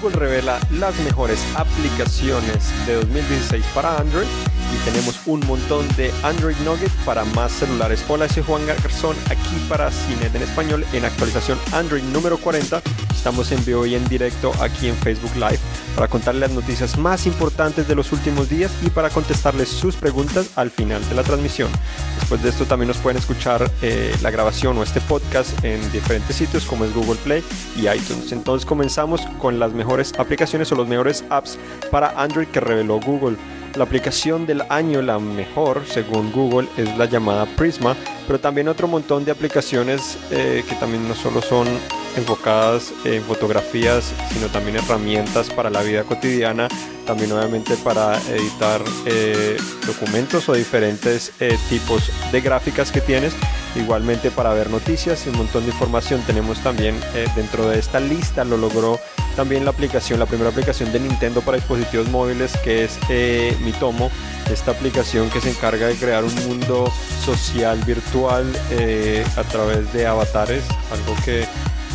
Google 0.00 0.18
revela 0.18 0.58
las 0.70 0.98
mejores 1.00 1.38
aplicaciones 1.54 2.72
de 2.86 2.94
2016 2.94 3.64
para 3.74 3.98
Android 3.98 4.26
y 4.72 4.84
tenemos 4.84 5.20
un 5.26 5.40
montón 5.46 5.86
de 5.96 6.12
Android 6.22 6.56
Nuggets 6.64 6.92
para 7.04 7.24
más 7.24 7.52
celulares. 7.52 8.04
Hola, 8.08 8.28
soy 8.28 8.42
Juan 8.42 8.66
Garzón 8.66 9.16
aquí 9.30 9.56
para 9.68 9.90
Cinet 9.90 10.34
en 10.34 10.42
español 10.42 10.84
en 10.92 11.04
actualización 11.04 11.58
Android 11.72 12.02
número 12.04 12.38
40. 12.38 12.82
Estamos 13.12 13.52
en 13.52 13.64
vivo 13.64 13.84
y 13.84 13.94
en 13.94 14.08
directo 14.08 14.52
aquí 14.60 14.88
en 14.88 14.96
Facebook 14.96 15.34
Live 15.34 15.58
para 15.94 16.08
contarles 16.08 16.40
las 16.40 16.52
noticias 16.52 16.96
más 16.96 17.26
importantes 17.26 17.86
de 17.86 17.94
los 17.94 18.12
últimos 18.12 18.48
días 18.48 18.72
y 18.82 18.90
para 18.90 19.10
contestarles 19.10 19.68
sus 19.68 19.96
preguntas 19.96 20.50
al 20.56 20.70
final 20.70 21.06
de 21.08 21.14
la 21.14 21.22
transmisión. 21.22 21.70
Después 22.18 22.42
de 22.42 22.50
esto 22.50 22.64
también 22.64 22.88
nos 22.88 22.98
pueden 22.98 23.18
escuchar 23.18 23.70
eh, 23.82 24.14
la 24.22 24.30
grabación 24.30 24.78
o 24.78 24.82
este 24.82 25.00
podcast 25.02 25.64
en 25.64 25.80
diferentes 25.92 26.36
sitios 26.36 26.64
como 26.64 26.84
es 26.84 26.94
Google 26.94 27.18
Play 27.24 27.44
y 27.76 27.88
iTunes. 27.88 28.32
Entonces 28.32 28.64
comenzamos 28.64 29.20
con 29.38 29.58
las 29.58 29.72
mejores 29.72 30.14
aplicaciones 30.18 30.70
o 30.72 30.76
los 30.76 30.88
mejores 30.88 31.24
apps 31.28 31.58
para 31.90 32.10
Android 32.20 32.48
que 32.48 32.60
reveló 32.60 33.00
Google. 33.00 33.36
La 33.76 33.84
aplicación 33.84 34.46
del 34.46 34.62
año, 34.68 35.00
la 35.00 35.20
mejor 35.20 35.82
según 35.86 36.32
Google, 36.32 36.68
es 36.76 36.96
la 36.98 37.04
llamada 37.04 37.46
Prisma, 37.46 37.96
pero 38.26 38.40
también 38.40 38.66
otro 38.66 38.88
montón 38.88 39.24
de 39.24 39.30
aplicaciones 39.30 40.18
eh, 40.32 40.64
que 40.68 40.74
también 40.74 41.06
no 41.06 41.14
solo 41.14 41.40
son 41.40 41.68
enfocadas 42.16 42.92
en 43.04 43.22
fotografías, 43.22 44.12
sino 44.32 44.48
también 44.48 44.76
herramientas 44.76 45.50
para 45.50 45.70
la 45.70 45.82
vida 45.82 46.02
cotidiana, 46.02 46.66
también 47.06 47.30
obviamente 47.30 47.76
para 47.76 48.18
editar 48.22 48.82
eh, 49.06 49.56
documentos 49.86 50.48
o 50.48 50.54
diferentes 50.54 51.32
eh, 51.38 51.56
tipos 51.68 52.10
de 52.32 52.40
gráficas 52.40 52.90
que 52.90 53.00
tienes. 53.00 53.34
Igualmente 53.76 54.32
para 54.32 54.52
ver 54.52 54.68
noticias 54.68 55.24
y 55.26 55.30
un 55.30 55.36
montón 55.36 55.62
de 55.64 55.70
información 55.70 56.20
tenemos 56.26 56.58
también 56.58 56.96
dentro 57.36 57.68
de 57.68 57.78
esta 57.78 58.00
lista, 58.00 58.44
lo 58.44 58.56
logró 58.56 58.98
también 59.36 59.64
la 59.64 59.70
aplicación, 59.70 60.18
la 60.18 60.26
primera 60.26 60.50
aplicación 60.50 60.92
de 60.92 61.00
Nintendo 61.00 61.40
para 61.40 61.56
dispositivos 61.56 62.08
móviles 62.08 62.56
que 62.58 62.84
es 62.84 62.98
eh, 63.08 63.56
Mitomo, 63.62 64.10
esta 64.50 64.72
aplicación 64.72 65.30
que 65.30 65.40
se 65.40 65.50
encarga 65.50 65.86
de 65.86 65.94
crear 65.94 66.24
un 66.24 66.34
mundo 66.46 66.92
social 67.24 67.78
virtual 67.84 68.50
eh, 68.70 69.24
a 69.36 69.42
través 69.44 69.92
de 69.92 70.06
avatares, 70.06 70.64
algo 70.92 71.14
que 71.24 71.46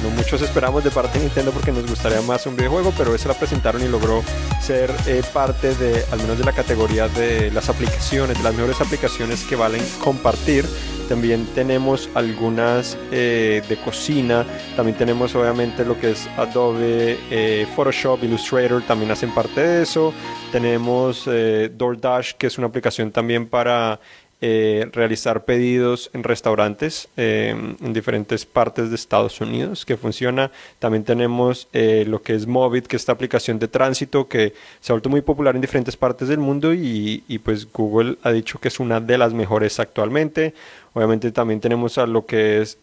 no 0.04 0.10
muchos 0.10 0.42
esperamos 0.42 0.84
de 0.84 0.92
parte 0.92 1.18
de 1.18 1.26
Nintendo 1.26 1.52
porque 1.52 1.72
nos 1.72 1.88
gustaría 1.88 2.22
más 2.22 2.46
un 2.46 2.56
videojuego, 2.56 2.94
pero 2.98 3.16
esa 3.16 3.30
la 3.30 3.34
presentaron 3.34 3.82
y 3.82 3.88
logró 3.88 4.24
ser 4.62 4.94
eh, 5.08 5.24
parte 5.34 5.74
de, 5.76 6.04
al 6.12 6.20
menos 6.20 6.38
de 6.38 6.44
la 6.44 6.52
categoría 6.52 7.08
de 7.08 7.50
las 7.52 7.70
aplicaciones, 7.70 8.38
de 8.38 8.44
las 8.44 8.54
mejores 8.54 8.82
aplicaciones 8.82 9.44
que 9.44 9.56
valen 9.56 9.84
compartir. 10.04 10.66
También 11.08 11.46
tenemos 11.54 12.10
algunas 12.16 12.98
eh, 13.12 13.62
de 13.68 13.78
cocina, 13.78 14.46
también 14.76 14.98
tenemos 14.98 15.36
obviamente 15.36 15.86
lo 15.86 16.00
que 16.00 16.12
es 16.12 16.28
Adobe, 16.38 17.18
eh, 17.30 17.68
Photoshop, 17.76 18.24
Illustrator, 18.24 18.82
también 18.82 19.12
hacen 19.12 19.34
parte 19.34 19.62
de 19.62 19.84
eso. 19.84 20.14
Tenemos 20.52 21.26
DoorDash, 21.26 22.34
que 22.34 22.48
es 22.48 22.58
una 22.58 22.68
aplicación 22.68 23.12
también 23.12 23.48
para 23.48 24.00
eh, 24.42 24.90
realizar 24.92 25.46
pedidos 25.46 26.12
en 26.14 26.24
restaurantes 26.24 27.08
eh, 27.16 27.56
en 27.82 27.94
diferentes 27.94 28.46
partes 28.46 28.90
de 28.90 28.96
Estados 28.96 29.40
Unidos 29.40 29.86
que 29.86 29.96
funciona. 29.96 30.52
También 30.78 31.06
tenemos 31.06 31.70
eh, 31.72 32.04
lo 32.06 32.22
que 32.22 32.36
es 32.36 32.46
Movit, 32.46 32.86
que 32.86 32.98
es 32.98 33.04
esta 33.04 33.14
aplicación 33.14 33.60
de 33.60 33.68
tránsito 33.70 34.28
que 34.28 34.54
se 34.82 34.92
ha 34.92 34.94
vuelto 34.94 35.10
muy 35.10 35.22
popular 35.22 35.56
en 35.56 35.62
diferentes 35.62 35.96
partes 35.96 36.28
del 36.28 36.40
mundo 36.40 36.74
y, 36.74 37.24
y 37.28 37.40
pues 37.40 37.72
Google 37.72 38.18
ha 38.24 38.32
dicho 38.32 38.60
que 38.60 38.68
es 38.68 38.80
una 38.80 39.00
de 39.00 39.18
las 39.18 39.34
mejores 39.34 39.80
actualmente. 39.80 40.54
Obviamente 40.94 41.32
también 41.32 41.62
tenemos 41.62 41.98
a 41.98 42.06
lo 42.06 42.26
que 42.26 42.62
es 42.62 42.78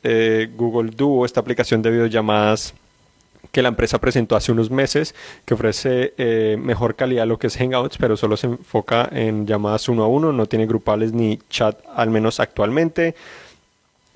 Google 0.56 0.91
Duo, 0.91 1.25
esta 1.25 1.41
aplicación 1.41 1.83
de 1.83 1.91
videollamadas 1.91 2.75
que 3.53 3.62
la 3.62 3.69
empresa 3.69 4.00
presentó 4.00 4.34
hace 4.34 4.50
unos 4.50 4.70
meses, 4.70 5.14
que 5.45 5.55
ofrece 5.55 6.14
eh, 6.17 6.56
mejor 6.58 6.97
calidad 6.97 7.27
lo 7.27 7.39
que 7.39 7.46
es 7.46 7.57
Hangouts, 7.57 7.98
pero 7.98 8.17
solo 8.17 8.36
se 8.36 8.46
enfoca 8.48 9.08
en 9.13 9.46
llamadas 9.46 9.89
uno 9.89 10.05
a 10.05 10.08
uno, 10.08 10.33
no 10.33 10.46
tiene 10.46 10.67
grupales 10.67 11.13
ni 11.13 11.39
chat, 11.51 11.79
al 11.95 12.11
menos 12.11 12.41
actualmente. 12.41 13.14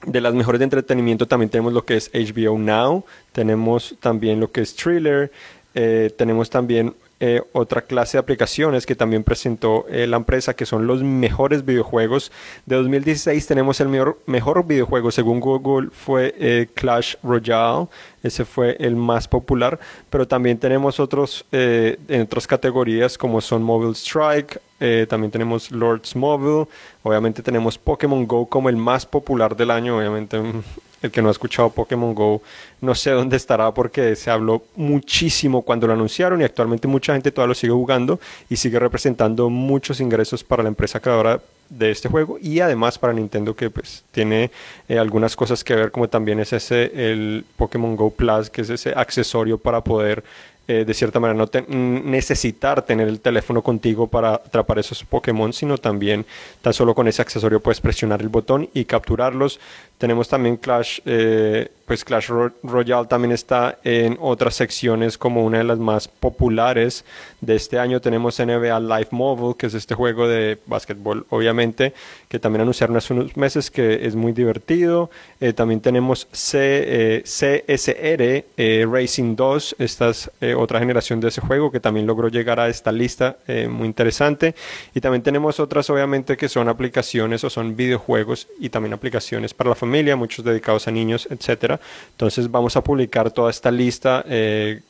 De 0.06 0.20
las 0.20 0.34
mejores 0.34 0.58
de 0.58 0.64
entretenimiento 0.64 1.26
también 1.26 1.50
tenemos 1.50 1.72
lo 1.72 1.84
que 1.84 1.96
es 1.96 2.10
HBO 2.12 2.58
Now, 2.58 3.04
tenemos 3.32 3.96
también 4.00 4.40
lo 4.40 4.50
que 4.50 4.62
es 4.62 4.74
Thriller, 4.74 5.30
eh, 5.74 6.10
tenemos 6.16 6.48
también 6.48 6.94
eh, 7.18 7.42
otra 7.52 7.80
clase 7.80 8.18
de 8.18 8.20
aplicaciones 8.20 8.84
que 8.84 8.94
también 8.94 9.24
presentó 9.24 9.86
eh, 9.88 10.06
la 10.06 10.18
empresa, 10.18 10.54
que 10.54 10.66
son 10.66 10.86
los 10.86 11.02
mejores 11.02 11.64
videojuegos. 11.64 12.30
De 12.66 12.76
2016 12.76 13.46
tenemos 13.46 13.80
el 13.80 13.88
mejor, 13.88 14.18
mejor 14.26 14.66
videojuego, 14.66 15.10
según 15.10 15.40
Google, 15.40 15.88
fue 15.90 16.34
eh, 16.38 16.68
Clash 16.74 17.14
Royale. 17.22 17.86
Ese 18.22 18.44
fue 18.44 18.76
el 18.80 18.96
más 18.96 19.28
popular, 19.28 19.80
pero 20.10 20.28
también 20.28 20.58
tenemos 20.58 21.00
otros 21.00 21.46
en 21.52 22.22
otras 22.22 22.46
categorías 22.46 23.16
como 23.16 23.40
son 23.40 23.62
Mobile 23.62 23.92
Strike, 23.92 24.60
también 25.08 25.30
tenemos 25.30 25.70
Lords 25.70 26.16
Mobile, 26.16 26.66
obviamente 27.04 27.40
tenemos 27.40 27.78
Pokémon 27.78 28.26
Go 28.26 28.46
como 28.46 28.68
el 28.68 28.76
más 28.76 29.06
popular 29.06 29.56
del 29.56 29.70
año, 29.70 29.96
obviamente 29.96 30.40
mm, 30.40 30.62
el 31.06 31.12
que 31.12 31.22
no 31.22 31.28
ha 31.28 31.32
escuchado 31.32 31.70
Pokémon 31.70 32.14
Go, 32.14 32.42
no 32.80 32.94
sé 32.94 33.10
dónde 33.10 33.36
estará 33.36 33.72
porque 33.72 34.14
se 34.16 34.30
habló 34.30 34.62
muchísimo 34.76 35.62
cuando 35.62 35.86
lo 35.86 35.94
anunciaron 35.94 36.40
y 36.40 36.44
actualmente 36.44 36.88
mucha 36.88 37.12
gente 37.14 37.30
todavía 37.32 37.48
lo 37.48 37.54
sigue 37.54 37.72
jugando 37.72 38.20
y 38.48 38.56
sigue 38.56 38.78
representando 38.78 39.48
muchos 39.50 40.00
ingresos 40.00 40.44
para 40.44 40.62
la 40.62 40.68
empresa 40.68 41.00
creadora 41.00 41.40
de 41.68 41.90
este 41.90 42.08
juego 42.08 42.38
y 42.40 42.60
además 42.60 42.98
para 42.98 43.12
Nintendo 43.12 43.56
que 43.56 43.70
pues 43.70 44.04
tiene 44.12 44.50
eh, 44.88 44.98
algunas 44.98 45.34
cosas 45.34 45.64
que 45.64 45.74
ver 45.74 45.90
como 45.90 46.08
también 46.08 46.38
es 46.38 46.52
ese 46.52 47.10
el 47.10 47.44
Pokémon 47.56 47.96
Go 47.96 48.10
Plus 48.10 48.50
que 48.50 48.62
es 48.62 48.70
ese 48.70 48.92
accesorio 48.94 49.58
para 49.58 49.82
poder 49.82 50.22
eh, 50.68 50.84
de 50.84 50.94
cierta 50.94 51.20
manera 51.20 51.38
no 51.38 51.48
necesitar 51.68 52.84
tener 52.84 53.06
el 53.06 53.20
teléfono 53.20 53.62
contigo 53.62 54.08
para 54.08 54.34
atrapar 54.34 54.80
esos 54.80 55.04
Pokémon, 55.04 55.52
sino 55.52 55.78
también 55.78 56.26
tan 56.60 56.72
solo 56.72 56.92
con 56.92 57.06
ese 57.06 57.22
accesorio 57.22 57.60
puedes 57.60 57.80
presionar 57.80 58.20
el 58.20 58.28
botón 58.28 58.68
y 58.74 58.84
capturarlos. 58.84 59.60
Tenemos 59.98 60.28
también 60.28 60.58
Clash, 60.58 61.00
eh, 61.06 61.70
pues 61.86 62.04
Clash 62.04 62.28
Royale 62.62 63.06
también 63.06 63.32
está 63.32 63.78
en 63.82 64.18
otras 64.20 64.54
secciones 64.54 65.16
como 65.16 65.42
una 65.42 65.58
de 65.58 65.64
las 65.64 65.78
más 65.78 66.06
populares 66.06 67.04
de 67.40 67.54
este 67.54 67.78
año. 67.78 68.00
Tenemos 68.00 68.38
NBA 68.38 68.78
Live 68.80 69.08
Mobile, 69.12 69.54
que 69.56 69.68
es 69.68 69.74
este 69.74 69.94
juego 69.94 70.28
de 70.28 70.58
básquetbol, 70.66 71.24
obviamente, 71.30 71.94
que 72.28 72.38
también 72.38 72.62
anunciaron 72.62 72.96
hace 72.96 73.14
unos 73.14 73.36
meses 73.38 73.70
que 73.70 74.04
es 74.06 74.16
muy 74.16 74.32
divertido. 74.32 75.10
Eh, 75.40 75.54
también 75.54 75.80
tenemos 75.80 76.28
C, 76.30 77.22
CSR 77.24 78.44
Racing 78.92 79.34
2, 79.34 79.76
esta 79.78 80.10
es 80.10 80.30
otra 80.58 80.80
generación 80.80 81.20
de 81.20 81.28
ese 81.28 81.40
juego 81.40 81.70
que 81.70 81.80
también 81.80 82.06
logró 82.06 82.28
llegar 82.28 82.60
a 82.60 82.68
esta 82.68 82.92
lista 82.92 83.36
muy 83.70 83.86
interesante. 83.86 84.54
Y 84.94 85.00
también 85.00 85.22
tenemos 85.22 85.58
otras, 85.60 85.88
obviamente, 85.88 86.36
que 86.36 86.48
son 86.48 86.68
aplicaciones 86.68 87.44
o 87.44 87.50
son 87.50 87.76
videojuegos 87.76 88.48
y 88.58 88.68
también 88.68 88.92
aplicaciones 88.92 89.54
para 89.54 89.70
la 89.70 89.76
familia, 89.76 89.85
muchos 90.16 90.44
dedicados 90.44 90.86
a 90.88 90.90
niños, 90.90 91.28
etcétera. 91.30 91.80
Entonces 92.12 92.50
vamos 92.50 92.76
a 92.76 92.82
publicar 92.82 93.30
toda 93.30 93.50
esta 93.50 93.70
lista 93.70 94.24
eh, 94.28 94.80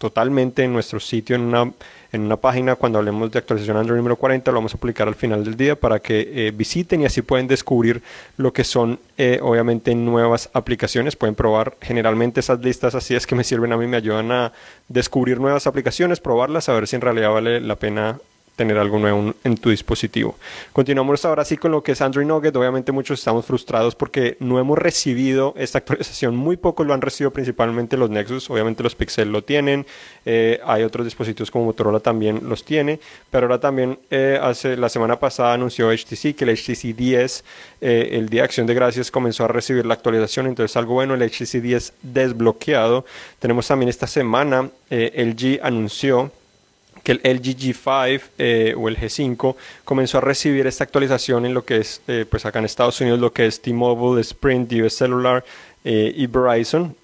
totalmente 0.00 0.64
en 0.64 0.72
nuestro 0.72 0.98
sitio, 0.98 1.36
en 1.36 1.42
una, 1.42 1.70
en 2.10 2.22
una 2.22 2.36
página, 2.36 2.74
cuando 2.74 2.98
hablemos 2.98 3.30
de 3.30 3.38
actualización 3.38 3.76
Android 3.76 3.98
número 3.98 4.16
40, 4.16 4.50
lo 4.50 4.56
vamos 4.56 4.74
a 4.74 4.78
publicar 4.78 5.06
al 5.06 5.14
final 5.14 5.44
del 5.44 5.58
día 5.58 5.76
para 5.76 6.00
que 6.00 6.46
eh, 6.48 6.52
visiten 6.52 7.02
y 7.02 7.04
así 7.04 7.20
pueden 7.20 7.46
descubrir 7.46 8.02
lo 8.38 8.50
que 8.50 8.64
son, 8.64 8.98
eh, 9.18 9.38
obviamente, 9.42 9.94
nuevas 9.94 10.48
aplicaciones. 10.54 11.16
Pueden 11.16 11.34
probar 11.34 11.76
generalmente 11.82 12.40
esas 12.40 12.60
listas, 12.60 12.94
así 12.94 13.14
es 13.14 13.26
que 13.26 13.34
me 13.34 13.44
sirven 13.44 13.74
a 13.74 13.76
mí, 13.76 13.86
me 13.86 13.98
ayudan 13.98 14.32
a 14.32 14.52
descubrir 14.88 15.38
nuevas 15.38 15.66
aplicaciones, 15.66 16.18
probarlas, 16.18 16.70
a 16.70 16.72
ver 16.72 16.88
si 16.88 16.96
en 16.96 17.02
realidad 17.02 17.30
vale 17.30 17.60
la 17.60 17.76
pena 17.76 18.18
tener 18.60 18.76
algo 18.76 18.98
nuevo 18.98 19.32
en 19.42 19.56
tu 19.56 19.70
dispositivo. 19.70 20.36
Continuamos 20.74 21.24
ahora 21.24 21.46
sí 21.46 21.56
con 21.56 21.72
lo 21.72 21.82
que 21.82 21.92
es 21.92 22.02
Android 22.02 22.26
Nugget. 22.26 22.54
Obviamente 22.56 22.92
muchos 22.92 23.18
estamos 23.18 23.46
frustrados 23.46 23.94
porque 23.94 24.36
no 24.38 24.58
hemos 24.58 24.76
recibido 24.76 25.54
esta 25.56 25.78
actualización. 25.82 26.36
Muy 26.36 26.58
pocos 26.58 26.86
lo 26.86 26.92
han 26.92 27.00
recibido, 27.00 27.30
principalmente 27.30 27.96
los 27.96 28.10
Nexus. 28.10 28.50
Obviamente 28.50 28.82
los 28.82 28.94
Pixel 28.94 29.32
lo 29.32 29.42
tienen. 29.42 29.86
Eh, 30.26 30.60
hay 30.66 30.82
otros 30.82 31.06
dispositivos 31.06 31.50
como 31.50 31.64
Motorola 31.64 32.00
también 32.00 32.42
los 32.50 32.62
tiene. 32.62 33.00
Pero 33.30 33.46
ahora 33.46 33.60
también 33.60 33.98
eh, 34.10 34.38
hace 34.42 34.76
la 34.76 34.90
semana 34.90 35.18
pasada 35.18 35.54
anunció 35.54 35.88
HTC 35.90 36.36
que 36.36 36.44
el 36.44 36.54
HTC 36.54 36.94
10, 36.94 37.44
eh, 37.80 38.10
el 38.12 38.28
día 38.28 38.42
de 38.42 38.44
Acción 38.44 38.66
de 38.66 38.74
Gracias, 38.74 39.10
comenzó 39.10 39.46
a 39.46 39.48
recibir 39.48 39.86
la 39.86 39.94
actualización. 39.94 40.48
Entonces 40.48 40.76
algo 40.76 40.92
bueno, 40.92 41.14
el 41.14 41.22
HTC 41.22 41.62
10 41.62 41.94
desbloqueado. 42.02 43.06
Tenemos 43.38 43.66
también 43.66 43.88
esta 43.88 44.06
semana, 44.06 44.68
LG 44.90 45.60
anunció 45.62 46.30
que 47.02 47.12
el 47.12 47.20
LG 47.22 47.56
G5 47.56 48.20
eh, 48.38 48.74
o 48.76 48.88
el 48.88 48.96
G5 48.96 49.56
comenzó 49.84 50.18
a 50.18 50.20
recibir 50.20 50.66
esta 50.66 50.84
actualización 50.84 51.46
en 51.46 51.54
lo 51.54 51.64
que 51.64 51.78
es, 51.78 52.02
eh, 52.08 52.26
pues 52.28 52.44
acá 52.46 52.58
en 52.58 52.64
Estados 52.64 53.00
Unidos, 53.00 53.20
lo 53.20 53.32
que 53.32 53.46
es 53.46 53.60
T-Mobile, 53.60 54.20
Sprint, 54.20 54.72
US 54.72 54.94
Cellular 54.94 55.44
eh, 55.84 56.12
y 56.16 56.26
Verizon. 56.26 56.96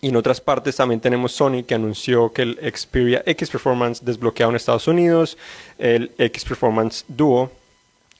Y 0.00 0.08
en 0.08 0.16
otras 0.16 0.40
partes 0.40 0.76
también 0.76 1.00
tenemos 1.00 1.32
Sony 1.32 1.62
que 1.66 1.74
anunció 1.74 2.32
que 2.32 2.42
el 2.42 2.58
Xperia 2.74 3.22
X 3.26 3.50
Performance 3.50 4.04
desbloqueado 4.04 4.50
en 4.50 4.56
Estados 4.56 4.86
Unidos, 4.88 5.38
el 5.78 6.12
X 6.18 6.44
Performance 6.44 7.04
Duo 7.08 7.50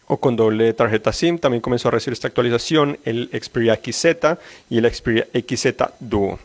o 0.08 0.16
con 0.18 0.36
doble 0.36 0.72
tarjeta 0.72 1.12
SIM 1.12 1.38
también 1.38 1.60
comenzó 1.60 1.88
a 1.88 1.90
recibir 1.90 2.14
esta 2.14 2.28
actualización, 2.28 2.98
el 3.04 3.28
Xperia 3.32 3.76
XZ 3.76 4.38
y 4.70 4.78
el 4.78 4.92
Xperia 4.92 5.26
XZ 5.34 5.66
Duo. 6.00 6.38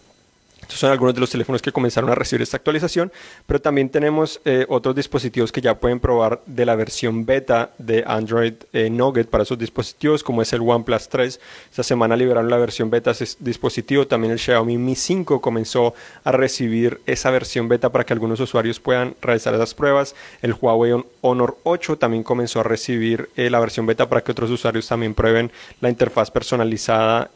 Estos 0.72 0.80
son 0.80 0.92
algunos 0.92 1.14
de 1.14 1.20
los 1.20 1.30
teléfonos 1.30 1.62
que 1.62 1.74
comenzaron 1.74 2.10
a 2.12 2.16
recibir 2.16 2.44
esta 2.44 2.56
actualización, 2.56 3.12
pero 3.46 3.60
también 3.60 3.90
tenemos 3.90 4.40
eh, 4.46 4.66
otros 4.70 4.96
dispositivos 4.96 5.52
que 5.52 5.60
ya 5.60 5.78
pueden 5.78 6.00
probar 6.00 6.42
de 6.46 6.66
la 6.66 6.78
versión 6.78 7.26
beta 7.26 7.72
de 7.78 8.06
Android 8.08 8.54
eh, 8.72 8.90
Nougat 8.90 9.28
para 9.28 9.44
esos 9.44 9.60
dispositivos, 9.60 10.24
como 10.24 10.42
es 10.42 10.54
el 10.54 10.62
OnePlus 10.62 11.10
3. 11.10 11.42
Esta 11.72 11.84
semana 11.84 12.16
liberaron 12.16 12.50
la 12.50 12.56
versión 12.56 12.90
beta 12.90 13.12
de 13.12 13.22
ese 13.26 13.36
dispositivo. 13.42 14.08
También 14.08 14.32
el 14.32 14.40
Xiaomi 14.40 14.78
Mi 14.78 14.96
5 14.96 15.42
comenzó 15.42 15.94
a 16.24 16.32
recibir 16.32 17.02
esa 17.06 17.32
versión 17.32 17.68
beta 17.68 17.90
para 17.90 18.06
que 18.06 18.14
algunos 18.14 18.40
usuarios 18.40 18.80
puedan 18.80 19.16
realizar 19.22 19.54
esas 19.54 19.74
pruebas. 19.74 20.16
El 20.42 20.54
Huawei 20.54 21.04
Honor 21.20 21.58
8 21.64 21.98
también 21.98 22.24
comenzó 22.24 22.62
a 22.62 22.64
recibir 22.64 23.30
eh, 23.36 23.50
la 23.50 23.60
versión 23.60 23.86
beta 23.86 24.08
para 24.08 24.22
que 24.22 24.32
otros 24.32 24.50
usuarios 24.50 24.88
también 24.88 25.16
prueben 25.16 25.52
la 25.82 25.90
interfaz 25.90 26.32
personalizada. 26.32 27.30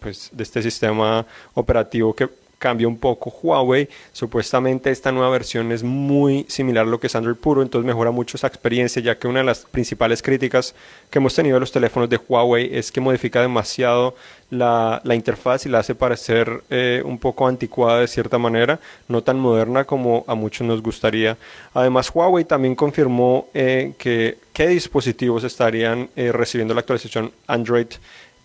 pues, 0.00 0.30
de 0.32 0.42
este 0.42 0.62
sistema 0.62 1.24
operativo 1.54 2.14
que 2.14 2.28
cambia 2.64 2.88
un 2.88 2.96
poco 2.96 3.30
Huawei. 3.42 3.90
Supuestamente 4.14 4.90
esta 4.90 5.12
nueva 5.12 5.28
versión 5.28 5.70
es 5.70 5.82
muy 5.82 6.46
similar 6.48 6.86
a 6.86 6.88
lo 6.88 6.98
que 6.98 7.08
es 7.08 7.14
Android 7.14 7.36
puro, 7.36 7.60
entonces 7.60 7.86
mejora 7.86 8.10
mucho 8.10 8.38
esa 8.38 8.46
experiencia, 8.46 9.02
ya 9.02 9.18
que 9.18 9.28
una 9.28 9.40
de 9.40 9.44
las 9.44 9.66
principales 9.66 10.22
críticas 10.22 10.74
que 11.10 11.18
hemos 11.18 11.34
tenido 11.34 11.56
de 11.56 11.60
los 11.60 11.72
teléfonos 11.72 12.08
de 12.08 12.18
Huawei 12.26 12.74
es 12.74 12.90
que 12.90 13.02
modifica 13.02 13.42
demasiado 13.42 14.14
la, 14.48 15.02
interfaz 15.12 15.66
y 15.66 15.68
la 15.68 15.80
hace 15.80 15.94
parecer 15.94 16.62
eh, 16.70 17.02
un 17.04 17.18
poco 17.18 17.46
anticuada 17.46 18.00
de 18.00 18.08
cierta 18.08 18.38
manera, 18.38 18.80
no 19.08 19.22
tan 19.22 19.38
moderna 19.38 19.84
como 19.84 20.24
a 20.26 20.34
muchos 20.34 20.66
nos 20.66 20.80
gustaría. 20.80 21.36
Además, 21.74 22.10
Huawei 22.14 22.46
también 22.46 22.74
confirmó 22.74 23.48
eh, 23.52 23.92
que 23.98 24.38
qué 24.54 24.68
dispositivos 24.68 25.44
estarían 25.44 26.08
eh, 26.16 26.32
recibiendo 26.32 26.72
la 26.72 26.80
actualización 26.80 27.30
Android 27.46 27.88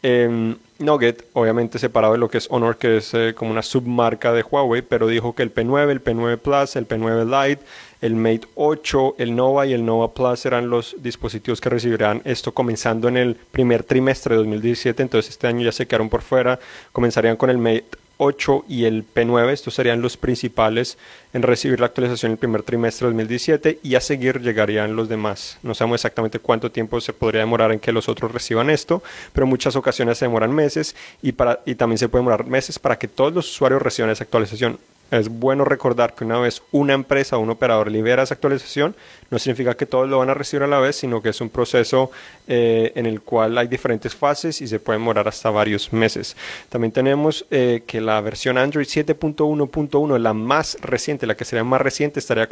eh, 0.03 0.55
Nugget, 0.79 1.25
obviamente 1.33 1.77
separado 1.77 2.13
de 2.13 2.19
lo 2.19 2.29
que 2.29 2.37
es 2.37 2.47
Honor, 2.49 2.77
que 2.77 2.97
es 2.97 3.13
eh, 3.13 3.33
como 3.35 3.51
una 3.51 3.61
submarca 3.61 4.31
de 4.31 4.43
Huawei, 4.43 4.81
pero 4.81 5.07
dijo 5.07 5.35
que 5.35 5.43
el 5.43 5.53
P9, 5.53 5.89
el 5.89 6.01
P9 6.01 6.37
Plus, 6.37 6.77
el 6.77 6.87
P9 6.87 7.25
Lite, 7.25 7.61
el 8.01 8.15
Mate 8.15 8.47
8, 8.55 9.15
el 9.17 9.35
Nova 9.35 9.65
y 9.65 9.73
el 9.73 9.85
Nova 9.85 10.13
Plus 10.13 10.39
serán 10.39 10.69
los 10.69 10.95
dispositivos 10.99 11.59
que 11.59 11.69
recibirán 11.69 12.21
esto 12.23 12.53
comenzando 12.53 13.09
en 13.09 13.17
el 13.17 13.35
primer 13.35 13.83
trimestre 13.83 14.35
de 14.35 14.37
2017, 14.37 15.03
entonces 15.03 15.31
este 15.31 15.47
año 15.47 15.65
ya 15.65 15.73
se 15.73 15.85
quedaron 15.85 16.09
por 16.09 16.21
fuera, 16.21 16.59
comenzarían 16.93 17.35
con 17.35 17.49
el 17.49 17.57
Mate 17.57 17.85
8 18.21 18.65
y 18.67 18.83
el 18.83 19.05
P9, 19.05 19.49
estos 19.51 19.73
serían 19.73 20.01
los 20.01 20.17
principales 20.17 20.97
en 21.31 21.41
recibir 21.41 21.79
la 21.79 21.85
actualización 21.85 22.33
el 22.33 22.37
primer 22.37 22.63
trimestre 22.63 23.05
de 23.05 23.13
2017 23.13 23.79
y 23.81 23.95
a 23.95 24.01
seguir 24.01 24.41
llegarían 24.41 24.95
los 24.95 25.07
demás. 25.07 25.57
No 25.63 25.73
sabemos 25.73 25.95
exactamente 25.95 26.39
cuánto 26.39 26.69
tiempo 26.69 26.99
se 26.99 27.13
podría 27.13 27.41
demorar 27.41 27.71
en 27.71 27.79
que 27.79 27.93
los 27.93 28.09
otros 28.09 28.31
reciban 28.33 28.69
esto, 28.69 29.01
pero 29.31 29.45
en 29.45 29.49
muchas 29.49 29.77
ocasiones 29.77 30.17
se 30.17 30.25
demoran 30.25 30.53
meses 30.53 30.97
y, 31.21 31.31
para, 31.31 31.61
y 31.65 31.75
también 31.75 31.97
se 31.97 32.09
puede 32.09 32.23
demorar 32.23 32.45
meses 32.45 32.77
para 32.77 32.99
que 32.99 33.07
todos 33.07 33.33
los 33.33 33.49
usuarios 33.49 33.81
reciban 33.81 34.11
esa 34.11 34.25
actualización 34.25 34.79
es 35.11 35.29
bueno 35.29 35.65
recordar 35.65 36.13
que 36.13 36.23
una 36.23 36.39
vez 36.39 36.61
una 36.71 36.93
empresa 36.93 37.37
o 37.37 37.39
un 37.39 37.49
operador 37.49 37.91
libera 37.91 38.23
esa 38.23 38.35
actualización, 38.35 38.95
no 39.29 39.39
significa 39.39 39.75
que 39.75 39.85
todos 39.85 40.09
lo 40.09 40.19
van 40.19 40.29
a 40.29 40.33
recibir 40.33 40.63
a 40.63 40.67
la 40.67 40.79
vez, 40.79 40.97
sino 40.97 41.21
que 41.21 41.29
es 41.29 41.41
un 41.41 41.49
proceso 41.49 42.11
eh, 42.47 42.91
en 42.95 43.05
el 43.05 43.21
cual 43.21 43.57
hay 43.57 43.67
diferentes 43.67 44.15
fases 44.15 44.61
y 44.61 44.67
se 44.67 44.79
puede 44.79 44.99
demorar 44.99 45.27
hasta 45.27 45.49
varios 45.49 45.91
meses. 45.93 46.35
También 46.69 46.91
tenemos 46.91 47.45
eh, 47.51 47.83
que 47.85 48.01
la 48.01 48.21
versión 48.21 48.57
Android 48.57 48.85
7.1.1, 48.85 50.17
la 50.17 50.33
más 50.33 50.77
reciente, 50.81 51.27
la 51.27 51.35
que 51.35 51.45
sería 51.45 51.63
más 51.63 51.81
reciente, 51.81 52.19
estaría 52.19 52.47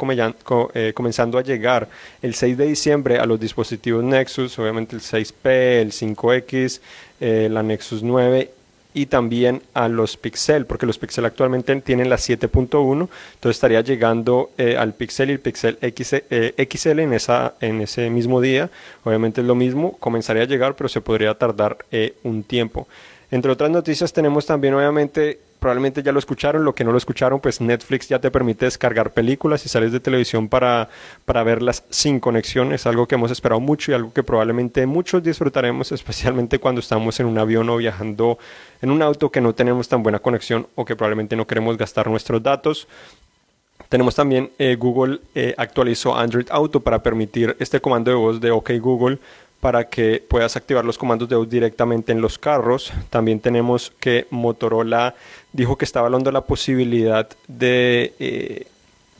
eh, 0.74 0.92
comenzando 0.94 1.38
a 1.38 1.42
llegar 1.42 1.88
el 2.22 2.34
6 2.34 2.56
de 2.56 2.66
diciembre 2.66 3.18
a 3.18 3.26
los 3.26 3.40
dispositivos 3.40 4.04
Nexus, 4.04 4.58
obviamente 4.58 4.96
el 4.96 5.02
6P, 5.02 5.80
el 5.80 5.92
5X, 5.92 6.80
la 7.50 7.62
Nexus 7.62 8.02
9 8.02 8.52
y 8.98 9.06
también 9.06 9.62
a 9.74 9.86
los 9.88 10.16
Pixel, 10.16 10.66
porque 10.66 10.84
los 10.84 10.98
Pixel 10.98 11.24
actualmente 11.24 11.74
tienen 11.82 12.10
la 12.10 12.16
7.1, 12.16 13.08
entonces 13.34 13.56
estaría 13.56 13.80
llegando 13.80 14.50
eh, 14.58 14.76
al 14.76 14.92
Pixel 14.92 15.30
y 15.30 15.34
el 15.34 15.38
Pixel 15.38 15.78
XL 15.80 16.16
eh, 16.30 16.54
en, 17.04 17.12
esa, 17.12 17.54
en 17.60 17.80
ese 17.80 18.10
mismo 18.10 18.40
día. 18.40 18.70
Obviamente 19.04 19.40
es 19.40 19.46
lo 19.46 19.54
mismo, 19.54 19.96
comenzaría 20.00 20.42
a 20.42 20.46
llegar, 20.46 20.74
pero 20.74 20.88
se 20.88 21.00
podría 21.00 21.34
tardar 21.34 21.78
eh, 21.92 22.14
un 22.24 22.42
tiempo. 22.42 22.88
Entre 23.30 23.52
otras 23.52 23.70
noticias 23.70 24.12
tenemos 24.12 24.46
también 24.46 24.74
obviamente 24.74 25.38
probablemente 25.58 26.02
ya 26.02 26.12
lo 26.12 26.18
escucharon, 26.18 26.64
lo 26.64 26.74
que 26.74 26.84
no 26.84 26.92
lo 26.92 26.98
escucharon, 26.98 27.40
pues 27.40 27.60
Netflix 27.60 28.08
ya 28.08 28.20
te 28.20 28.30
permite 28.30 28.64
descargar 28.64 29.12
películas 29.12 29.64
y 29.66 29.68
sales 29.68 29.92
de 29.92 30.00
televisión 30.00 30.48
para, 30.48 30.88
para 31.24 31.42
verlas 31.42 31.84
sin 31.90 32.20
conexión. 32.20 32.72
Es 32.72 32.86
algo 32.86 33.06
que 33.06 33.16
hemos 33.16 33.30
esperado 33.30 33.60
mucho 33.60 33.90
y 33.90 33.94
algo 33.94 34.12
que 34.12 34.22
probablemente 34.22 34.86
muchos 34.86 35.22
disfrutaremos, 35.22 35.92
especialmente 35.98 36.58
cuando 36.58 36.80
estamos 36.80 37.18
en 37.20 37.26
un 37.26 37.38
avión 37.38 37.68
o 37.70 37.76
viajando 37.76 38.38
en 38.80 38.90
un 38.90 39.02
auto 39.02 39.30
que 39.30 39.40
no 39.40 39.54
tenemos 39.54 39.88
tan 39.88 40.02
buena 40.02 40.18
conexión 40.18 40.66
o 40.74 40.84
que 40.84 40.96
probablemente 40.96 41.36
no 41.36 41.46
queremos 41.46 41.76
gastar 41.76 42.08
nuestros 42.08 42.42
datos. 42.42 42.88
Tenemos 43.88 44.14
también 44.14 44.50
eh, 44.58 44.76
Google 44.78 45.20
eh, 45.34 45.54
actualizó 45.56 46.14
Android 46.14 46.46
Auto 46.50 46.80
para 46.80 47.02
permitir 47.02 47.56
este 47.58 47.80
comando 47.80 48.10
de 48.10 48.16
voz 48.16 48.40
de 48.40 48.50
OK 48.50 48.72
Google 48.80 49.18
para 49.60 49.88
que 49.88 50.24
puedas 50.26 50.56
activar 50.56 50.84
los 50.84 50.98
comandos 50.98 51.28
de 51.28 51.36
voz 51.36 51.48
directamente 51.48 52.12
en 52.12 52.20
los 52.20 52.38
carros. 52.38 52.92
También 53.10 53.40
tenemos 53.40 53.92
que 53.98 54.26
Motorola 54.30 55.14
dijo 55.52 55.76
que 55.76 55.84
estaba 55.84 56.06
hablando 56.06 56.28
de 56.28 56.34
la 56.34 56.44
posibilidad 56.44 57.28
de 57.48 58.14
eh, 58.18 58.66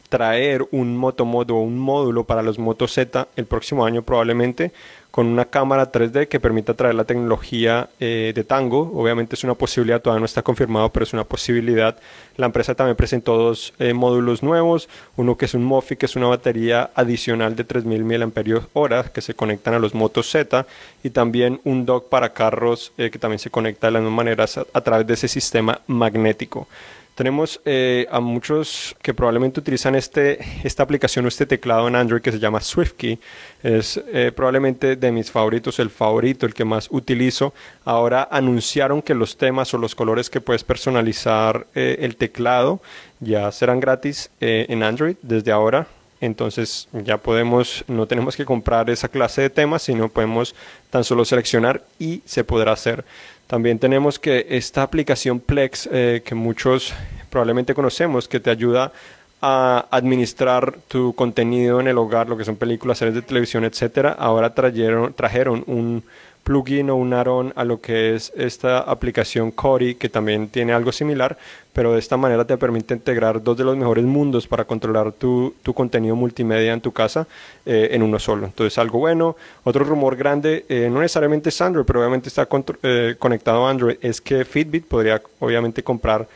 traer 0.08 0.66
un 0.70 0.96
motomodo 0.96 1.56
o 1.56 1.62
un 1.62 1.78
módulo 1.78 2.24
para 2.24 2.42
los 2.42 2.58
Moto 2.58 2.88
Z 2.88 3.28
el 3.36 3.46
próximo 3.46 3.84
año 3.84 4.02
probablemente 4.02 4.72
con 5.10 5.26
una 5.26 5.46
cámara 5.46 5.90
3D 5.90 6.28
que 6.28 6.38
permita 6.38 6.74
traer 6.74 6.94
la 6.94 7.04
tecnología 7.04 7.88
eh, 7.98 8.32
de 8.34 8.44
Tango. 8.44 8.92
Obviamente 8.94 9.34
es 9.34 9.42
una 9.42 9.54
posibilidad, 9.54 10.00
todavía 10.00 10.20
no 10.20 10.26
está 10.26 10.42
confirmado, 10.42 10.90
pero 10.90 11.02
es 11.02 11.12
una 11.12 11.24
posibilidad. 11.24 11.96
La 12.36 12.46
empresa 12.46 12.74
también 12.74 12.96
presentó 12.96 13.36
dos 13.36 13.72
eh, 13.78 13.94
módulos 13.94 14.42
nuevos, 14.42 14.88
uno 15.16 15.36
que 15.36 15.46
es 15.46 15.54
un 15.54 15.64
MOFI, 15.64 15.96
que 15.96 16.06
es 16.06 16.14
una 16.14 16.28
batería 16.28 16.90
adicional 16.94 17.56
de 17.56 17.66
3.000 17.66 18.62
mAh 18.72 19.10
que 19.10 19.20
se 19.20 19.34
conectan 19.34 19.74
a 19.74 19.78
los 19.78 19.94
Motos 19.94 20.30
Z 20.30 20.66
y 21.02 21.10
también 21.10 21.60
un 21.64 21.84
dock 21.84 22.08
para 22.08 22.32
carros 22.32 22.92
eh, 22.98 23.10
que 23.10 23.18
también 23.18 23.38
se 23.38 23.50
conecta 23.50 23.88
de 23.88 23.94
las 23.94 24.02
mismas 24.02 24.16
maneras 24.18 24.60
a 24.72 24.80
través 24.82 25.06
de 25.06 25.14
ese 25.14 25.26
sistema 25.26 25.80
magnético. 25.86 26.68
Tenemos 27.18 27.60
eh, 27.64 28.06
a 28.12 28.20
muchos 28.20 28.94
que 29.02 29.12
probablemente 29.12 29.58
utilizan 29.58 29.96
este, 29.96 30.38
esta 30.62 30.84
aplicación 30.84 31.24
o 31.24 31.28
este 31.28 31.46
teclado 31.46 31.88
en 31.88 31.96
Android 31.96 32.22
que 32.22 32.30
se 32.30 32.38
llama 32.38 32.60
SwiftKey. 32.60 33.18
Es 33.60 34.00
eh, 34.12 34.30
probablemente 34.30 34.94
de 34.94 35.10
mis 35.10 35.28
favoritos, 35.28 35.80
el 35.80 35.90
favorito, 35.90 36.46
el 36.46 36.54
que 36.54 36.64
más 36.64 36.86
utilizo. 36.92 37.52
Ahora 37.84 38.28
anunciaron 38.30 39.02
que 39.02 39.14
los 39.14 39.36
temas 39.36 39.74
o 39.74 39.78
los 39.78 39.96
colores 39.96 40.30
que 40.30 40.40
puedes 40.40 40.62
personalizar 40.62 41.66
eh, 41.74 41.96
el 42.02 42.14
teclado 42.14 42.80
ya 43.18 43.50
serán 43.50 43.80
gratis 43.80 44.30
en 44.38 44.84
Android 44.84 45.16
desde 45.20 45.50
ahora. 45.50 45.88
Entonces 46.20 46.88
ya 46.92 47.16
podemos, 47.16 47.84
no 47.88 48.06
tenemos 48.06 48.36
que 48.36 48.44
comprar 48.44 48.90
esa 48.90 49.08
clase 49.08 49.42
de 49.42 49.50
temas, 49.50 49.82
sino 49.82 50.08
podemos 50.08 50.54
tan 50.90 51.02
solo 51.02 51.24
seleccionar 51.24 51.82
y 51.98 52.22
se 52.26 52.44
podrá 52.44 52.70
hacer. 52.70 53.04
También 53.48 53.78
tenemos 53.78 54.18
que 54.18 54.46
esta 54.50 54.82
aplicación 54.82 55.40
Plex, 55.40 55.88
que 55.88 56.34
muchos 56.34 56.92
probablemente 57.30 57.74
conocemos, 57.74 58.28
que 58.28 58.40
te 58.40 58.50
ayuda 58.50 58.92
a 59.40 59.86
administrar 59.90 60.74
tu 60.88 61.14
contenido 61.14 61.80
en 61.80 61.86
el 61.88 61.98
hogar, 61.98 62.28
lo 62.28 62.36
que 62.36 62.44
son 62.44 62.56
películas, 62.56 62.98
series 62.98 63.14
de 63.14 63.22
televisión, 63.22 63.64
etcétera. 63.64 64.16
Ahora 64.18 64.52
trajeron, 64.54 65.12
trajeron 65.14 65.62
un 65.66 66.02
plugin 66.48 66.88
o 66.88 66.96
un 66.96 67.12
add 67.12 67.28
a 67.56 67.64
lo 67.64 67.78
que 67.80 68.14
es 68.14 68.32
esta 68.34 68.78
aplicación 68.78 69.50
Cori, 69.50 69.96
que 69.96 70.08
también 70.08 70.48
tiene 70.48 70.72
algo 70.72 70.92
similar, 70.92 71.36
pero 71.74 71.92
de 71.92 71.98
esta 71.98 72.16
manera 72.16 72.46
te 72.46 72.56
permite 72.56 72.94
integrar 72.94 73.42
dos 73.42 73.56
de 73.58 73.64
los 73.64 73.76
mejores 73.76 74.04
mundos 74.04 74.46
para 74.46 74.64
controlar 74.64 75.12
tu, 75.12 75.54
contenido 75.74 76.16
multimedia 76.16 76.72
en 76.72 76.80
tu 76.80 76.90
casa 76.90 77.26
eh, 77.66 77.90
en 77.92 78.02
uno 78.02 78.18
solo. 78.18 78.46
Entonces, 78.46 78.78
algo 78.78 78.98
bueno. 78.98 79.36
Otro 79.62 79.84
rumor 79.84 80.16
grande, 80.16 80.64
eh, 80.70 80.88
no 80.90 81.00
necesariamente 81.00 81.50
es 81.50 81.60
Android, 81.60 81.84
pero 81.84 82.00
obviamente 82.00 82.30
está 82.30 82.48
eh, 82.82 83.14
conectado 83.18 83.66
a 83.66 83.70
Android, 83.70 83.98
es 84.00 84.20
que 84.22 84.46
Fitbit 84.46 84.86
podría 84.86 85.20
obviamente 85.40 85.82
comprar 85.82 86.26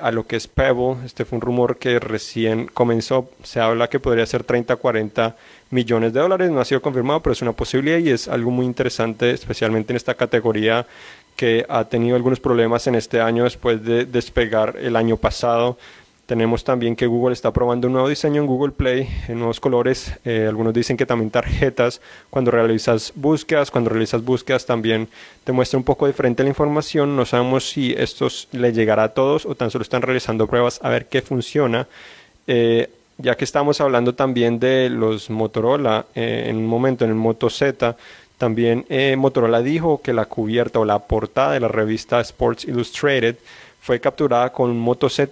a 0.00 0.10
lo 0.10 0.26
que 0.26 0.36
es 0.36 0.48
Pebble. 0.48 0.96
Este 1.04 1.24
fue 1.24 1.36
un 1.36 1.42
rumor 1.42 1.78
que 1.78 1.98
recién 2.00 2.66
comenzó. 2.66 3.30
Se 3.42 3.60
habla 3.60 3.88
que 3.88 4.00
podría 4.00 4.26
ser 4.26 4.44
30, 4.44 4.76
40 4.76 5.36
millones 5.70 6.12
de 6.12 6.20
dólares. 6.20 6.50
No 6.50 6.60
ha 6.60 6.64
sido 6.64 6.82
confirmado, 6.82 7.22
pero 7.22 7.32
es 7.32 7.42
una 7.42 7.52
posibilidad 7.52 7.98
y 7.98 8.10
es 8.10 8.28
algo 8.28 8.50
muy 8.50 8.66
interesante, 8.66 9.30
especialmente 9.30 9.92
en 9.92 9.96
esta 9.96 10.14
categoría 10.14 10.86
que 11.36 11.64
ha 11.68 11.84
tenido 11.84 12.16
algunos 12.16 12.40
problemas 12.40 12.86
en 12.88 12.96
este 12.96 13.20
año 13.20 13.44
después 13.44 13.84
de 13.84 14.04
despegar 14.04 14.76
el 14.80 14.96
año 14.96 15.16
pasado. 15.16 15.78
Tenemos 16.28 16.62
también 16.62 16.94
que 16.94 17.06
Google 17.06 17.32
está 17.32 17.54
probando 17.54 17.86
un 17.86 17.94
nuevo 17.94 18.06
diseño 18.06 18.42
en 18.42 18.46
Google 18.46 18.72
Play, 18.72 19.08
en 19.28 19.38
nuevos 19.38 19.60
colores. 19.60 20.12
Eh, 20.26 20.44
algunos 20.46 20.74
dicen 20.74 20.98
que 20.98 21.06
también 21.06 21.30
tarjetas, 21.30 22.02
cuando 22.28 22.50
realizas 22.50 23.14
búsquedas, 23.14 23.70
cuando 23.70 23.88
realizas 23.88 24.22
búsquedas 24.22 24.66
también 24.66 25.08
te 25.44 25.52
muestra 25.52 25.78
un 25.78 25.84
poco 25.84 26.06
diferente 26.06 26.42
la 26.42 26.50
información. 26.50 27.16
No 27.16 27.24
sabemos 27.24 27.70
si 27.70 27.94
esto 27.94 28.28
le 28.52 28.74
llegará 28.74 29.04
a 29.04 29.08
todos 29.14 29.46
o 29.46 29.54
tan 29.54 29.70
solo 29.70 29.80
están 29.80 30.02
realizando 30.02 30.46
pruebas 30.46 30.80
a 30.82 30.90
ver 30.90 31.06
qué 31.06 31.22
funciona. 31.22 31.88
Eh, 32.46 32.90
ya 33.16 33.34
que 33.34 33.44
estamos 33.46 33.80
hablando 33.80 34.14
también 34.14 34.58
de 34.58 34.90
los 34.90 35.30
Motorola, 35.30 36.04
eh, 36.14 36.44
en 36.48 36.58
un 36.58 36.66
momento 36.66 37.06
en 37.06 37.10
el 37.10 37.16
Moto 37.16 37.48
Z, 37.48 37.96
también 38.36 38.84
Motorola 39.16 39.62
dijo 39.62 40.02
que 40.02 40.12
la 40.12 40.26
cubierta 40.26 40.78
o 40.78 40.84
la 40.84 40.98
portada 40.98 41.52
de 41.52 41.60
la 41.60 41.68
revista 41.68 42.20
Sports 42.20 42.66
Illustrated 42.66 43.36
fue 43.88 44.00
capturada 44.00 44.52
con 44.52 44.68
un 44.68 44.78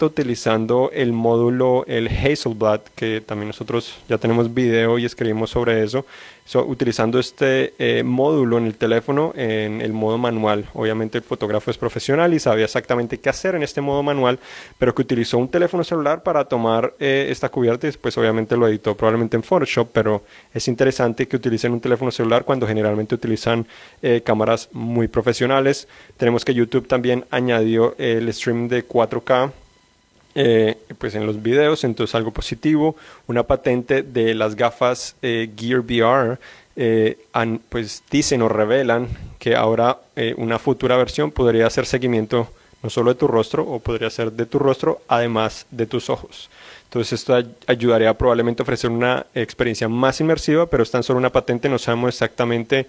utilizando 0.07 0.91
el 0.91 1.13
módulo, 1.13 1.85
el 1.87 2.09
Hazelblad, 2.09 2.81
que 2.95 3.21
también 3.21 3.49
nosotros 3.49 3.99
ya 4.09 4.17
tenemos 4.17 4.55
video 4.55 4.99
y 4.99 5.05
escribimos 5.05 5.51
sobre 5.51 5.85
eso, 5.85 6.07
utilizando 6.55 7.19
este 7.19 7.75
eh, 7.79 8.03
módulo 8.03 8.59
en 8.59 8.67
el 8.67 8.77
teléfono 8.77 9.33
en 9.37 9.81
el 9.81 9.93
modo 9.93 10.19
manual. 10.19 10.67
Obviamente 10.75 11.19
el 11.19 11.25
fotógrafo 11.25 11.71
es 11.71 11.79
profesional 11.79 12.33
y 12.35 12.39
sabía 12.39 12.65
exactamente 12.65 13.19
qué 13.19 13.29
hacer 13.29 13.55
en 13.55 13.63
este 13.63 13.81
modo 13.81 14.03
manual, 14.03 14.39
pero 14.79 14.95
que 14.95 15.03
utilizó 15.03 15.39
un 15.39 15.49
teléfono 15.49 15.85
celular 15.85 16.23
para 16.23 16.45
tomar 16.45 16.95
eh, 17.01 17.29
esta 17.31 17.49
cubierta 17.49 17.87
y 17.87 17.89
después 17.89 18.17
obviamente 18.17 18.57
lo 18.57 18.69
editó 18.69 18.97
probablemente 18.97 19.37
en 19.37 19.43
Photoshop, 19.43 19.89
pero 19.93 20.23
es 20.55 20.69
interesante 20.69 21.27
que 21.27 21.37
utilicen 21.37 21.73
un 21.73 21.81
teléfono 21.81 22.11
celular 22.11 22.45
cuando 22.45 22.67
generalmente 22.67 23.15
utilizan 23.15 23.67
eh, 24.03 24.23
cámaras 24.25 24.69
muy 24.73 25.09
profesionales. 25.09 25.89
Tenemos 26.17 26.45
que 26.45 26.55
YouTube 26.55 26.87
también 26.87 27.25
añadió 27.31 27.95
el 27.99 28.33
stream 28.33 28.69
de 28.69 28.87
4K 28.87 29.53
eh, 30.39 30.77
pues 30.99 31.15
en 31.15 31.25
los 31.25 31.43
videos, 31.43 31.83
entonces 31.83 32.15
algo 32.15 32.31
positivo. 32.31 32.95
Una 33.27 33.45
patente 33.45 34.03
de 34.03 34.35
las 34.35 34.55
gafas 34.55 35.17
eh, 35.23 35.51
Gear 35.57 35.81
VR, 35.81 36.39
eh, 36.77 37.17
pues 37.71 38.03
dicen 38.11 38.43
o 38.43 38.49
revelan 38.51 39.09
que 39.39 39.57
ahora 39.57 39.99
una 40.37 40.59
futura 40.59 40.97
versión 40.99 41.31
podría 41.31 41.67
hacer 41.67 41.87
seguimiento 41.87 42.49
no 42.83 42.91
solo 42.91 43.15
de 43.15 43.19
tu 43.19 43.27
rostro, 43.27 43.67
o 43.67 43.81
podría 43.81 44.11
ser 44.11 44.31
de 44.31 44.45
tu 44.45 44.59
rostro, 44.59 45.01
además 45.09 45.67
de 45.71 45.87
tus 45.87 46.11
ojos. 46.11 46.51
Entonces 46.85 47.15
esto 47.15 47.35
ayudaría 47.67 48.13
probablemente 48.17 48.61
a 48.63 48.65
ofrecer 48.65 48.91
una 48.91 49.27
experiencia 49.35 49.89
más 49.89 50.21
inmersiva, 50.21 50.67
pero 50.67 50.83
es 50.83 50.91
tan 50.91 51.03
solo 51.03 51.19
una 51.19 51.33
patente, 51.33 51.71
no 51.71 51.79
sabemos 51.79 52.11
exactamente 52.11 52.87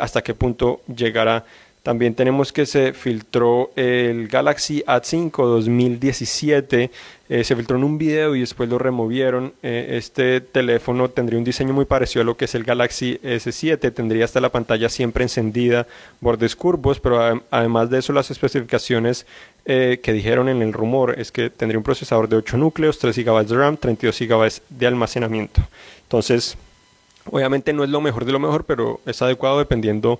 hasta 0.00 0.22
qué 0.22 0.34
punto 0.34 0.80
llegará 0.86 1.44
también 1.86 2.16
tenemos 2.16 2.52
que 2.52 2.66
se 2.66 2.94
filtró 2.94 3.70
el 3.76 4.26
Galaxy 4.26 4.82
A5 4.88 5.30
2017. 5.30 6.90
Eh, 7.28 7.44
se 7.44 7.54
filtró 7.54 7.76
en 7.76 7.84
un 7.84 7.96
video 7.96 8.34
y 8.34 8.40
después 8.40 8.68
lo 8.68 8.76
removieron. 8.76 9.52
Eh, 9.62 9.90
este 9.92 10.40
teléfono 10.40 11.08
tendría 11.10 11.38
un 11.38 11.44
diseño 11.44 11.72
muy 11.72 11.84
parecido 11.84 12.22
a 12.22 12.24
lo 12.24 12.36
que 12.36 12.46
es 12.46 12.56
el 12.56 12.64
Galaxy 12.64 13.20
S7. 13.22 13.94
Tendría 13.94 14.24
hasta 14.24 14.40
la 14.40 14.50
pantalla 14.50 14.88
siempre 14.88 15.22
encendida, 15.22 15.86
bordes 16.20 16.56
curvos, 16.56 16.98
pero 16.98 17.40
además 17.52 17.88
de 17.88 18.00
eso 18.00 18.12
las 18.12 18.32
especificaciones 18.32 19.24
eh, 19.64 20.00
que 20.02 20.12
dijeron 20.12 20.48
en 20.48 20.62
el 20.62 20.72
rumor 20.72 21.14
es 21.20 21.30
que 21.30 21.50
tendría 21.50 21.78
un 21.78 21.84
procesador 21.84 22.28
de 22.28 22.34
8 22.34 22.56
núcleos, 22.56 22.98
3 22.98 23.16
GB 23.16 23.46
de 23.46 23.56
RAM, 23.56 23.76
32 23.76 24.18
GB 24.18 24.52
de 24.70 24.86
almacenamiento. 24.88 25.62
Entonces, 26.02 26.58
obviamente 27.30 27.72
no 27.72 27.84
es 27.84 27.90
lo 27.90 28.00
mejor 28.00 28.24
de 28.24 28.32
lo 28.32 28.40
mejor, 28.40 28.64
pero 28.64 29.00
es 29.06 29.22
adecuado 29.22 29.60
dependiendo 29.60 30.18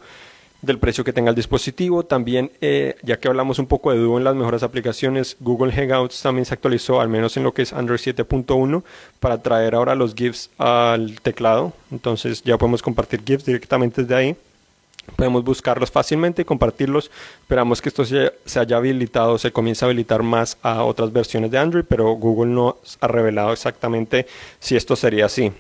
del 0.63 0.79
precio 0.79 1.05
que 1.05 1.13
tenga 1.13 1.31
el 1.31 1.37
dispositivo. 1.37 2.05
También, 2.05 2.51
eh, 2.61 2.97
ya 3.03 3.19
que 3.19 3.29
hablamos 3.29 3.59
un 3.59 3.67
poco 3.67 3.93
de 3.93 3.99
Duo 3.99 4.19
en 4.19 4.25
las 4.25 4.35
mejores 4.35 4.63
aplicaciones, 4.63 5.37
Google 5.41 5.73
Hangouts 5.73 6.21
también 6.23 6.45
se 6.45 6.55
actualizó, 6.55 7.01
al 7.01 7.09
menos 7.09 7.37
en 7.37 7.45
lo 7.45 7.53
que 7.53 7.63
es 7.63 7.73
Android 7.73 8.01
7.1, 8.01 8.83
para 9.21 9.43
traer 9.43 9.75
ahora 9.75 9.95
los 9.95 10.15
GIFs 10.15 10.51
al 10.59 11.21
teclado. 11.21 11.73
Entonces 11.91 12.43
ya 12.43 12.59
podemos 12.59 12.83
compartir 12.83 13.23
GIFs 13.25 13.45
directamente 13.45 14.03
desde 14.03 14.15
ahí. 14.15 14.37
Podemos 15.15 15.45
buscarlos 15.45 15.91
fácilmente 15.91 16.43
y 16.43 16.45
compartirlos. 16.45 17.13
Esperamos 17.41 17.81
que 17.81 17.91
esto 17.91 18.05
se, 18.05 18.33
se 18.45 18.59
haya 18.59 18.77
habilitado, 18.77 19.39
se 19.39 19.53
comience 19.53 19.85
a 19.85 19.87
habilitar 19.87 20.25
más 20.25 20.59
a 20.63 20.83
otras 20.83 21.13
versiones 21.13 21.53
de 21.53 21.59
Android, 21.59 21.85
pero 21.89 22.11
Google 22.15 22.53
no 22.53 22.77
ha 23.01 23.07
revelado 23.07 23.53
exactamente 23.53 24.27
si 24.59 24.75
esto 24.75 24.97
sería 24.97 25.27
así 25.27 25.53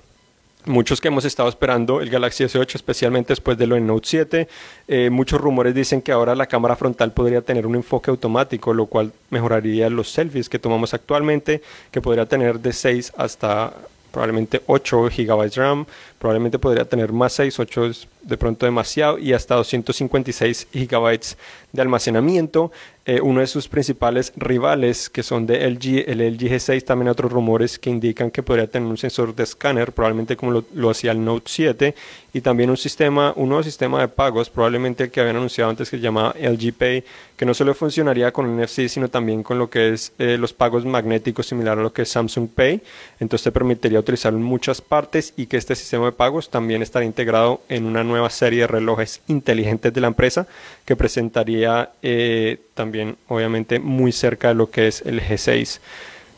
muchos 0.66 1.00
que 1.00 1.08
hemos 1.08 1.25
estado 1.25 1.49
esperando 1.49 2.00
el 2.00 2.11
Galaxy 2.11 2.44
S8, 2.44 2.75
especialmente 2.75 3.28
después 3.28 3.56
de 3.56 3.66
lo 3.66 3.76
en 3.76 3.87
Note 3.87 4.06
7. 4.08 4.49
Eh, 4.88 5.11
muchos 5.11 5.40
rumores 5.40 5.75
dicen 5.75 6.02
que 6.02 6.12
ahora 6.12 6.35
la 6.35 6.46
cámara 6.46 6.76
frontal 6.76 7.12
podría 7.12 7.40
tener 7.40 7.66
un 7.66 7.76
enfoque 7.76 8.11
automático, 8.11 8.75
lo 8.75 8.87
cual 8.87 9.12
mejoraría 9.30 9.88
los 9.88 10.11
selfies 10.11 10.49
que 10.49 10.58
tomamos 10.58 10.92
actualmente, 10.94 11.62
que 11.90 12.00
podría 12.00 12.26
tener 12.26 12.61
de 12.61 12.73
6 12.73 13.12
hasta 13.16 13.73
probablemente 14.11 14.62
8 14.66 15.08
GB 15.14 15.50
RAM, 15.56 15.87
probablemente 16.18 16.58
podría 16.58 16.85
tener 16.85 17.12
más 17.12 17.35
6, 17.35 17.58
8 17.61 17.87
es 17.87 18.08
de 18.26 18.37
pronto 18.37 18.66
demasiado, 18.66 19.18
y 19.18 19.33
hasta 19.33 19.54
256 19.54 20.68
GB 20.73 21.21
de 21.73 21.83
almacenamiento. 21.83 22.73
Eh, 23.09 23.21
uno 23.21 23.40
de 23.40 23.47
sus 23.47 23.68
principales 23.68 24.33
rivales, 24.35 25.09
que 25.09 25.23
son 25.23 25.47
de 25.47 25.71
LG, 25.71 26.11
el 26.11 26.18
LG 26.18 26.50
G6, 26.50 26.85
también 26.85 27.06
hay 27.06 27.12
otros 27.12 27.30
rumores 27.30 27.78
que 27.78 27.88
indican 27.88 28.33
que 28.33 28.42
podría 28.42 28.66
tener 28.66 28.88
un 28.88 28.99
sensor 28.99 29.33
de 29.33 29.45
escáner, 29.45 29.92
probablemente 29.92 30.37
como 30.37 30.64
lo, 30.75 30.90
hacía 30.90 31.12
el 31.12 31.25
Note 31.25 31.45
7, 31.47 31.95
y 32.33 32.40
también 32.40 32.68
un 32.68 32.76
sistema, 32.76 33.33
un 33.37 33.50
nuevo 33.50 33.62
sistema 33.62 34.00
de 34.00 34.09
pagos, 34.09 34.50
probablemente 34.50 35.04
el 35.04 35.11
que 35.12 35.21
habían 35.21 35.37
anunciado 35.37 35.71
antes 35.71 35.88
que 35.88 35.99
se 35.99 36.02
llamaba 36.02 36.35
LG 36.37 36.73
Pay, 36.73 37.04
que 37.37 37.47
no 37.47 37.54
solo 37.54 37.75
funcionaría 37.75 38.33
con 38.33 38.56
NFC, 38.56 38.88
sino 38.88 39.09
también 39.09 39.45
con 39.45 39.59
lo 39.59 39.71
que 39.71 39.92
es 39.92 40.12
eh, 40.18 40.37
los 40.37 40.52
pagos 40.52 40.85
magnéticos, 40.85 41.47
similar 41.47 41.78
a 41.78 41.83
lo 41.83 41.92
que 41.92 42.02
es 42.02 42.09
Samsung 42.09 42.49
Pay. 42.49 42.83
Entonces 43.21 43.45
te 43.45 43.52
permitiría 43.52 44.00
utilizarlo 44.00 44.38
en 44.38 44.45
muchas 44.45 44.80
partes 44.80 45.33
y 45.37 45.47
que 45.47 45.59
este 45.59 45.76
sistema 45.76 46.06
de 46.06 46.12
pagos 46.12 46.50
también 46.50 46.83
estaría 46.83 47.06
integrado 47.06 47.61
en 47.68 47.87
una 47.87 48.02
nueva 48.02 48.15
serie 48.30 48.61
de 48.61 48.66
relojes 48.66 49.20
inteligentes 49.28 49.92
de 49.92 50.00
la 50.00 50.08
empresa 50.08 50.46
que 50.85 50.96
presentaría 50.96 51.90
eh, 52.02 52.58
también 52.75 53.16
obviamente 53.28 53.78
muy 53.78 54.12
cerca 54.12 54.49
de 54.49 54.54
lo 54.54 54.70
que 54.70 54.88
es 54.88 55.02
el 55.02 55.20
G6. 55.20 55.80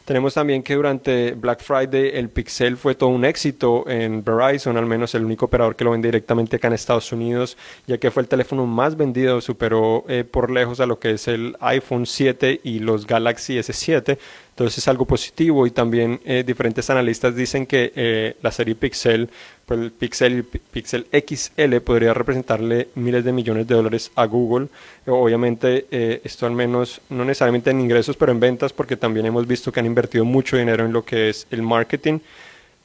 Tenemos 0.09 0.33
también 0.33 0.63
que 0.63 0.75
durante 0.75 1.33
Black 1.33 1.63
Friday 1.63 2.13
el 2.15 2.31
Pixel 2.31 2.79
fue 2.79 2.95
todo 2.95 3.11
un 3.11 3.27
éxito 3.27 3.85
en 3.87 4.25
Verizon, 4.25 4.79
al 4.79 4.87
menos 4.87 5.15
el 5.15 5.23
único 5.23 5.45
operador 5.45 5.77
que 5.77 5.85
lo 5.85 5.91
vende 5.91 6.09
directamente 6.09 6.57
acá 6.57 6.69
en 6.69 6.73
Estados 6.73 7.13
Unidos, 7.13 7.59
ya 7.87 7.99
que 7.99 8.11
fue 8.11 8.23
el 8.23 8.27
teléfono 8.27 8.65
más 8.65 8.97
vendido, 8.97 9.43
superó 9.43 10.07
eh, 10.09 10.25
por 10.25 10.51
lejos 10.51 10.81
a 10.81 10.87
lo 10.87 10.99
que 10.99 11.11
es 11.11 11.29
el 11.29 11.59
iPhone 11.61 12.07
7 12.07 12.63
y 12.65 12.79
los 12.79 13.07
Galaxy 13.07 13.59
S7. 13.59 14.17
Entonces 14.59 14.79
es 14.79 14.89
algo 14.89 15.05
positivo 15.05 15.69
y 15.69 15.71
también 15.71 16.21
eh, 16.25 16.43
diferentes 16.45 16.91
analistas 16.91 17.37
dicen 17.37 17.65
que 17.65 17.93
eh, 17.95 18.35
la 18.43 18.51
serie 18.51 18.75
Pixel, 18.75 19.31
pues 19.65 19.79
el 19.79 19.93
Pixel, 19.93 20.43
Pixel 20.43 21.07
XL 21.13 21.77
podría 21.77 22.13
representarle 22.13 22.89
miles 22.97 23.25
de 23.25 23.31
millones 23.31 23.69
de 23.69 23.77
dólares 23.77 24.11
a 24.17 24.25
Google. 24.25 24.67
Obviamente 25.07 25.87
eh, 25.93 26.21
esto 26.25 26.45
al 26.45 26.55
menos 26.55 27.01
no 27.09 27.25
necesariamente 27.25 27.71
en 27.71 27.81
ingresos, 27.83 28.17
pero 28.17 28.33
en 28.33 28.41
ventas, 28.41 28.73
porque 28.73 28.97
también 28.97 29.27
hemos 29.27 29.47
visto 29.47 29.71
que 29.71 29.79
han 29.79 29.87
invertido 29.87 30.25
mucho 30.25 30.57
dinero 30.57 30.85
en 30.85 30.93
lo 30.93 31.05
que 31.05 31.29
es 31.29 31.47
el 31.53 31.63
marketing. 31.63 32.19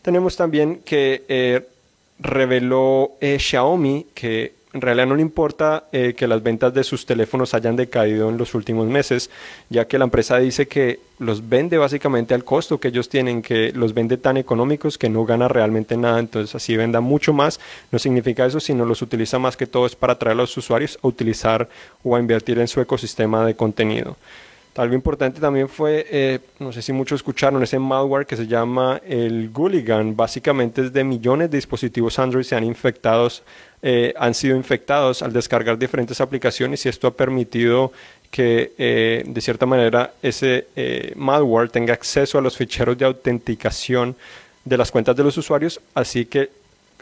Tenemos 0.04 0.36
también 0.38 0.82
que 0.86 1.64
reveló 2.20 3.14
Xiaomi 3.20 4.06
que 4.14 4.54
en 4.74 4.82
realidad 4.82 5.06
no 5.06 5.16
le 5.16 5.22
importa 5.22 5.86
eh, 5.92 6.16
que 6.18 6.28
las 6.28 6.42
ventas 6.42 6.74
de 6.74 6.84
sus 6.84 7.06
teléfonos 7.06 7.54
hayan 7.54 7.76
decaído 7.76 8.30
en 8.30 8.38
los 8.38 8.56
últimos 8.56 8.88
meses, 8.88 9.30
ya 9.70 9.86
que 9.86 10.00
la 10.00 10.06
empresa 10.06 10.38
dice 10.40 10.68
que 10.68 11.00
los 11.20 11.48
vende 11.48 11.78
básicamente 11.78 12.34
al 12.34 12.44
costo 12.44 12.80
que 12.80 12.88
ellos 12.88 13.08
tienen, 13.08 13.44
que 13.44 13.72
los 13.72 13.94
vende 13.94 14.18
tan 14.18 14.36
económicos 14.38 14.98
que 14.98 15.10
no 15.10 15.26
gana 15.26 15.48
realmente 15.48 15.96
nada, 15.96 16.20
entonces 16.20 16.56
así 16.56 16.76
venda 16.76 17.02
mucho 17.02 17.34
más, 17.34 17.60
no 17.92 18.00
significa 18.00 18.48
eso, 18.48 18.60
sino 18.60 18.84
los 18.84 19.04
utiliza 19.04 19.38
más 19.38 19.56
que 19.56 19.68
todo 19.68 19.86
es 19.86 19.96
para 19.96 20.14
atraer 20.14 20.34
a 20.34 20.42
los 20.42 20.58
usuarios 20.58 20.98
a 21.04 21.08
utilizar 21.08 21.70
o 22.04 22.16
a 22.16 22.20
invertir 22.20 22.58
en 22.58 22.68
su 22.68 22.82
ecosistema 22.82 23.46
de 23.46 23.56
contenido. 23.56 24.18
Algo 24.76 24.96
importante 24.96 25.40
también 25.40 25.70
fue, 25.70 26.08
eh, 26.10 26.40
no 26.58 26.72
sé 26.72 26.82
si 26.82 26.94
muchos 26.94 27.18
escucharon, 27.18 27.62
ese 27.62 27.78
malware 27.78 28.26
que 28.26 28.36
se 28.36 28.48
llama 28.48 29.00
el 29.06 29.52
Gulligan. 29.52 30.16
Básicamente 30.16 30.82
es 30.82 30.92
de 30.92 31.04
millones 31.04 31.52
de 31.52 31.58
dispositivos 31.58 32.18
Android 32.18 32.44
se 32.44 32.56
han 32.56 32.64
infectados, 32.64 33.44
eh, 33.84 34.14
han 34.18 34.34
sido 34.34 34.56
infectados 34.56 35.22
al 35.22 35.32
descargar 35.32 35.78
diferentes 35.78 36.20
aplicaciones 36.22 36.86
y 36.86 36.90
esto 36.90 37.08
ha 37.08 37.12
permitido 37.12 37.92
que 38.32 38.72
eh, 38.80 39.24
de 39.28 39.42
cierta 39.42 39.68
manera 39.68 40.14
ese 40.24 40.68
malware 41.16 41.70
tenga 41.70 41.94
acceso 41.94 42.40
a 42.40 42.42
los 42.42 42.58
ficheros 42.58 42.98
de 42.98 43.06
autenticación 43.06 44.16
de 44.66 44.78
las 44.78 44.90
cuentas 44.90 45.16
de 45.16 45.24
los 45.24 45.38
usuarios, 45.38 45.80
así 45.94 46.26
que 46.26 46.50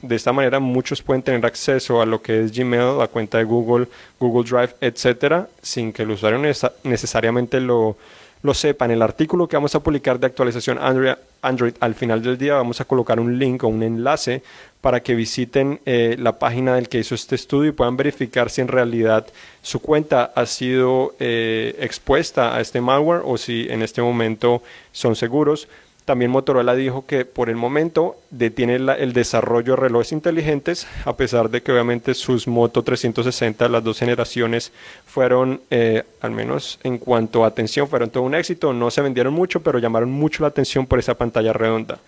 de 0.01 0.15
esta 0.15 0.33
manera 0.33 0.59
muchos 0.59 1.01
pueden 1.01 1.21
tener 1.21 1.45
acceso 1.45 2.01
a 2.01 2.05
lo 2.05 2.21
que 2.21 2.43
es 2.43 2.51
Gmail, 2.51 2.97
la 2.97 3.07
cuenta 3.07 3.37
de 3.37 3.43
Google, 3.43 3.87
Google 4.19 4.49
Drive, 4.49 4.75
etcétera, 4.81 5.47
sin 5.61 5.93
que 5.93 6.01
el 6.01 6.11
usuario 6.11 6.39
necesariamente 6.83 7.61
lo, 7.61 7.95
lo 8.41 8.53
sepa. 8.53 8.85
En 8.85 8.91
el 8.91 9.01
artículo 9.01 9.47
que 9.47 9.55
vamos 9.55 9.75
a 9.75 9.81
publicar 9.81 10.19
de 10.19 10.27
actualización 10.27 10.79
Android, 10.79 11.73
al 11.79 11.95
final 11.95 12.21
del 12.21 12.37
día 12.37 12.55
vamos 12.55 12.81
a 12.81 12.85
colocar 12.85 13.19
un 13.19 13.37
link 13.37 13.63
o 13.63 13.67
un 13.67 13.83
enlace 13.83 14.43
para 14.81 15.01
que 15.01 15.13
visiten 15.13 15.79
eh, 15.85 16.15
la 16.19 16.39
página 16.39 16.75
del 16.75 16.89
que 16.89 16.99
hizo 16.99 17.13
este 17.13 17.35
estudio 17.35 17.69
y 17.69 17.73
puedan 17.73 17.97
verificar 17.97 18.49
si 18.49 18.61
en 18.61 18.67
realidad 18.67 19.27
su 19.61 19.79
cuenta 19.79 20.31
ha 20.35 20.45
sido 20.45 21.13
eh, 21.19 21.75
expuesta 21.79 22.55
a 22.55 22.61
este 22.61 22.81
malware 22.81 23.21
o 23.23 23.37
si 23.37 23.67
en 23.69 23.83
este 23.83 24.01
momento 24.01 24.63
son 24.91 25.15
seguros. 25.15 25.67
También 26.05 26.31
Motorola 26.31 26.73
dijo 26.73 27.05
que 27.05 27.25
por 27.25 27.49
el 27.49 27.55
momento 27.55 28.17
detiene 28.31 28.75
el 28.75 29.13
desarrollo 29.13 29.75
de 29.75 29.81
relojes 29.81 30.11
inteligentes, 30.11 30.87
a 31.05 31.15
pesar 31.15 31.49
de 31.49 31.61
que 31.61 31.71
obviamente 31.71 32.15
sus 32.15 32.47
Moto 32.47 32.83
360, 32.83 33.69
las 33.69 33.83
dos 33.83 33.99
generaciones, 33.99 34.71
fueron, 35.05 35.61
eh, 35.69 36.03
al 36.21 36.31
menos 36.31 36.79
en 36.83 36.97
cuanto 36.97 37.43
a 37.43 37.47
atención, 37.47 37.87
fueron 37.87 38.09
todo 38.09 38.23
un 38.23 38.33
éxito. 38.33 38.73
No 38.73 38.89
se 38.89 39.01
vendieron 39.01 39.33
mucho, 39.33 39.61
pero 39.61 39.77
llamaron 39.77 40.11
mucho 40.11 40.41
la 40.41 40.47
atención 40.47 40.87
por 40.87 40.97
esa 40.97 41.13
pantalla 41.13 41.53
redonda. 41.53 41.99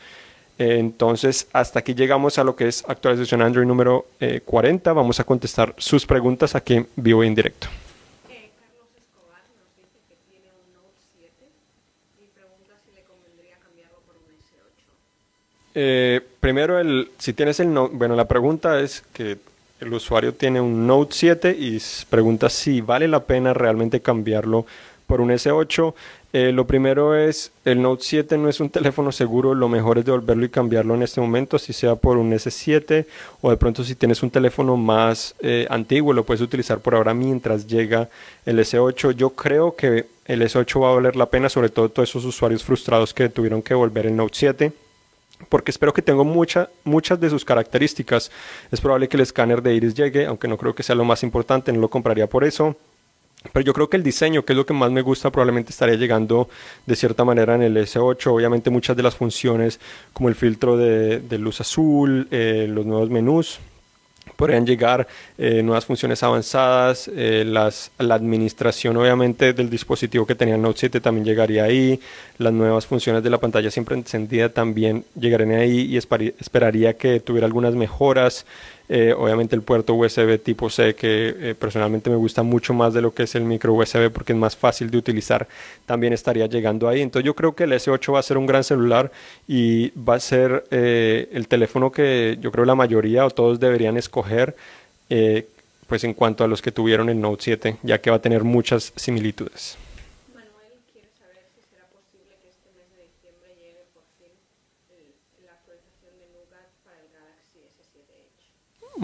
entonces, 0.57 1.47
hasta 1.51 1.79
aquí 1.79 1.93
llegamos 1.93 2.37
a 2.37 2.43
lo 2.43 2.55
que 2.55 2.67
es 2.67 2.83
actualización 2.87 3.41
Android 3.41 3.65
número 3.65 4.05
40. 4.45 4.89
Eh, 4.89 4.93
Vamos 4.93 5.19
a 5.19 5.23
contestar 5.23 5.73
sus 5.77 6.05
preguntas 6.05 6.55
aquí 6.55 6.75
en 6.75 6.87
vivo 6.95 7.23
y 7.23 7.27
en 7.27 7.35
directo. 7.35 7.67
Eh, 8.29 8.51
Carlos 8.59 8.87
Escobar 8.95 9.43
nos 9.57 9.75
dice 9.75 9.97
que 10.07 10.15
tiene 10.29 10.49
un 10.53 10.73
Eh, 15.75 16.21
primero, 16.39 16.79
el, 16.79 17.09
si 17.17 17.33
tienes 17.33 17.59
el 17.59 17.73
Note, 17.73 17.95
bueno, 17.95 18.15
la 18.15 18.27
pregunta 18.27 18.79
es 18.79 19.03
que 19.13 19.37
el 19.79 19.93
usuario 19.93 20.33
tiene 20.33 20.61
un 20.61 20.87
Note 20.87 21.13
7 21.13 21.55
y 21.59 21.81
pregunta 22.09 22.49
si 22.49 22.81
vale 22.81 23.07
la 23.07 23.21
pena 23.21 23.53
realmente 23.53 24.01
cambiarlo 24.01 24.65
por 25.07 25.19
un 25.19 25.29
S8. 25.29 25.93
Eh, 26.31 26.51
lo 26.51 26.65
primero 26.65 27.15
es, 27.15 27.51
el 27.65 27.81
Note 27.81 28.03
7 28.03 28.37
no 28.37 28.49
es 28.49 28.59
un 28.59 28.69
teléfono 28.71 29.11
seguro, 29.11 29.53
lo 29.53 29.67
mejor 29.67 29.97
es 29.97 30.05
devolverlo 30.05 30.45
y 30.45 30.49
cambiarlo 30.49 30.95
en 30.95 31.03
este 31.03 31.21
momento, 31.21 31.59
si 31.59 31.73
sea 31.73 31.95
por 31.95 32.17
un 32.17 32.31
S7 32.31 33.05
o 33.41 33.49
de 33.49 33.57
pronto 33.57 33.83
si 33.83 33.95
tienes 33.95 34.23
un 34.23 34.31
teléfono 34.31 34.77
más 34.77 35.35
eh, 35.41 35.67
antiguo, 35.69 36.13
lo 36.13 36.23
puedes 36.23 36.41
utilizar 36.41 36.79
por 36.79 36.95
ahora 36.95 37.13
mientras 37.13 37.67
llega 37.67 38.09
el 38.45 38.59
S8. 38.59 39.11
Yo 39.11 39.31
creo 39.31 39.75
que 39.75 40.05
el 40.25 40.41
S8 40.41 40.81
va 40.81 40.91
a 40.91 40.95
valer 40.95 41.15
la 41.15 41.27
pena, 41.27 41.49
sobre 41.49 41.69
todo 41.69 41.89
todos 41.89 42.09
esos 42.09 42.25
usuarios 42.25 42.63
frustrados 42.63 43.13
que 43.13 43.29
tuvieron 43.29 43.61
que 43.61 43.73
volver 43.73 44.05
el 44.05 44.15
Note 44.15 44.33
7 44.35 44.82
porque 45.49 45.71
espero 45.71 45.93
que 45.93 46.01
tenga 46.01 46.23
mucha, 46.23 46.69
muchas 46.83 47.19
de 47.19 47.29
sus 47.29 47.45
características. 47.45 48.31
Es 48.71 48.81
probable 48.81 49.07
que 49.07 49.17
el 49.17 49.21
escáner 49.21 49.61
de 49.61 49.75
iris 49.75 49.93
llegue, 49.93 50.25
aunque 50.25 50.47
no 50.47 50.57
creo 50.57 50.75
que 50.75 50.83
sea 50.83 50.95
lo 50.95 51.05
más 51.05 51.23
importante, 51.23 51.71
no 51.71 51.79
lo 51.79 51.89
compraría 51.89 52.27
por 52.27 52.43
eso. 52.43 52.75
Pero 53.51 53.65
yo 53.65 53.73
creo 53.73 53.89
que 53.89 53.97
el 53.97 54.03
diseño, 54.03 54.45
que 54.45 54.53
es 54.53 54.57
lo 54.57 54.65
que 54.65 54.73
más 54.73 54.91
me 54.91 55.01
gusta, 55.01 55.29
probablemente 55.29 55.71
estaría 55.71 55.95
llegando 55.95 56.49
de 56.85 56.95
cierta 56.95 57.25
manera 57.25 57.55
en 57.55 57.63
el 57.63 57.75
S8. 57.75 58.27
Obviamente 58.27 58.69
muchas 58.69 58.95
de 58.95 59.03
las 59.03 59.15
funciones 59.15 59.79
como 60.13 60.29
el 60.29 60.35
filtro 60.35 60.77
de, 60.77 61.21
luz 61.37 61.59
azul, 61.59 62.27
eh, 62.31 62.67
los 62.69 62.85
nuevos 62.85 63.09
menús, 63.09 63.59
podrían 64.35 64.65
llegar 64.65 65.07
eh, 65.37 65.61
nuevas 65.63 65.85
funciones 65.85 66.23
avanzadas, 66.23 67.09
eh, 67.13 67.43
las, 67.45 67.91
la 67.97 68.15
administración 68.15 68.97
obviamente 68.97 69.53
del 69.53 69.69
dispositivo 69.69 70.25
que 70.25 70.35
tenía 70.35 70.55
el 70.55 70.61
Note 70.61 70.79
7 70.79 71.01
también 71.01 71.25
llegaría 71.25 71.63
ahí, 71.63 71.99
las 72.37 72.53
nuevas 72.53 72.85
funciones 72.85 73.23
de 73.23 73.29
la 73.29 73.39
pantalla 73.39 73.71
siempre 73.71 73.95
encendida 73.95 74.49
también 74.49 75.05
llegarían 75.19 75.51
ahí 75.51 75.81
y 75.81 75.97
esperaría 75.97 76.97
que 76.97 77.19
tuviera 77.19 77.45
algunas 77.45 77.75
mejoras. 77.75 78.45
Eh, 78.95 79.11
obviamente 79.11 79.55
el 79.55 79.63
puerto 79.63 79.95
USB 79.95 80.37
tipo 80.37 80.69
C 80.69 80.93
que 80.93 81.35
eh, 81.39 81.55
personalmente 81.55 82.11
me 82.11 82.15
gusta 82.15 82.43
mucho 82.43 82.75
más 82.75 82.93
de 82.93 83.01
lo 83.01 83.11
que 83.11 83.23
es 83.23 83.33
el 83.33 83.43
micro 83.43 83.73
USB 83.73 84.11
porque 84.11 84.33
es 84.33 84.37
más 84.37 84.55
fácil 84.55 84.91
de 84.91 84.99
utilizar, 84.99 85.47
también 85.87 86.13
estaría 86.13 86.45
llegando 86.45 86.87
ahí. 86.87 87.01
Entonces 87.01 87.25
yo 87.25 87.33
creo 87.33 87.55
que 87.55 87.63
el 87.63 87.71
S8 87.71 88.13
va 88.13 88.19
a 88.19 88.21
ser 88.21 88.37
un 88.37 88.45
gran 88.45 88.63
celular 88.63 89.11
y 89.47 89.89
va 89.99 90.13
a 90.13 90.19
ser 90.19 90.65
eh, 90.69 91.27
el 91.31 91.47
teléfono 91.47 91.91
que 91.91 92.37
yo 92.39 92.51
creo 92.51 92.65
la 92.65 92.75
mayoría 92.75 93.25
o 93.25 93.31
todos 93.31 93.59
deberían 93.59 93.97
escoger 93.97 94.55
pues 95.87 96.03
en 96.03 96.13
cuanto 96.13 96.43
a 96.43 96.47
los 96.47 96.61
que 96.61 96.71
tuvieron 96.71 97.09
el 97.09 97.19
Note 97.19 97.43
7, 97.43 97.77
ya 97.81 97.99
que 97.99 98.11
va 98.11 98.17
a 98.17 98.21
tener 98.21 98.43
muchas 98.43 98.93
similitudes. 98.95 99.75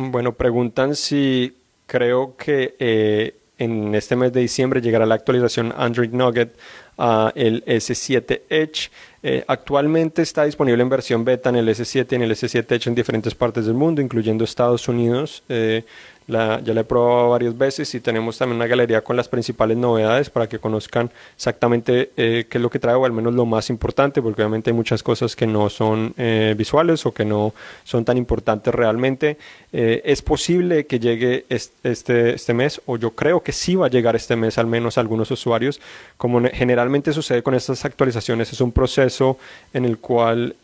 Bueno, 0.01 0.34
preguntan 0.34 0.96
si 0.96 1.58
creo 1.86 2.38
que 2.38 2.74
eh, 2.79 3.36
en 3.58 3.94
este 3.94 4.15
mes 4.15 4.32
de 4.32 4.39
diciembre 4.39 4.79
llegará 4.79 5.06
la 5.06 5.15
actualización 5.15 5.74
Android 5.75 6.12
Nugget 6.12 6.58
a 6.98 7.34
el 7.36 7.65
S7 7.65 8.44
Edge. 8.48 8.91
Eh, 9.22 9.44
actualmente 9.46 10.22
está 10.22 10.46
disponible 10.46 10.82
en 10.82 10.88
versión 10.88 11.25
beta 11.25 11.50
en 11.50 11.58
el 11.58 11.68
S7 11.68 12.13
y 12.13 12.15
en 12.15 12.22
el 12.22 12.32
S7 12.32 12.72
Edge 12.72 12.88
en 12.88 12.96
diferentes 12.96 13.36
partes 13.36 13.65
del 13.65 13.74
mundo, 13.74 14.01
incluyendo 14.01 14.46
Estados 14.46 14.88
Unidos. 14.88 15.44
Eh, 15.50 15.84
ya 16.29 16.74
la 16.74 16.81
he 16.81 16.83
probado 16.83 17.29
varias 17.29 17.57
veces 17.57 17.93
y 17.95 18.00
tenemos 18.00 18.38
también 18.38 18.57
una 18.57 18.67
galería 18.67 19.01
con 19.01 19.17
las 19.17 19.27
principales 19.27 19.77
novedades 19.77 20.29
para 20.29 20.48
que 20.48 20.59
conozcan 20.59 21.09
exactamente 21.36 22.12
eh, 22.17 22.45
qué 22.50 22.57
es 22.59 22.62
lo 22.62 22.69
que 22.69 22.79
trae 22.79 22.95
o 22.95 23.05
al 23.05 23.12
menos 23.12 23.33
lo 23.33 23.45
más 23.45 23.69
importante, 23.69 24.21
porque 24.21 24.43
obviamente 24.43 24.69
hay 24.69 24.75
muchas 24.75 25.01
cosas 25.01 25.36
que 25.36 25.47
no 25.47 25.69
son 25.69 26.13
eh, 26.17 26.54
visuales 26.58 27.06
o 27.06 27.12
que 27.12 27.25
no 27.25 27.54
son 27.84 28.06
tan 28.06 28.17
importantes 28.17 28.73
realmente. 28.73 29.38
Eh, 29.73 30.01
es 30.06 30.21
posible 30.21 30.86
que 30.86 30.99
llegue 30.99 31.45
este, 31.49 32.34
este 32.34 32.54
mes, 32.54 32.82
o 32.86 32.97
yo 32.97 33.12
creo 33.12 33.41
que 33.41 33.51
sí 33.51 33.75
va 33.75 33.88
a 33.88 33.89
llegar 33.89 34.15
este 34.15 34.36
mes 34.36 34.58
al 34.58 34.67
menos 34.67 34.97
a 34.97 35.01
algunos 35.01 35.32
usuarios. 35.32 35.82
Como 36.17 36.41
generalmente 36.54 37.12
sucede 37.12 37.41
con 37.41 37.56
estas 37.56 37.86
actualizaciones, 37.86 38.54
es 38.54 38.62
un 38.62 38.71
proceso 38.71 39.38
en 39.73 39.86
el 39.86 39.97
cual 39.97 40.56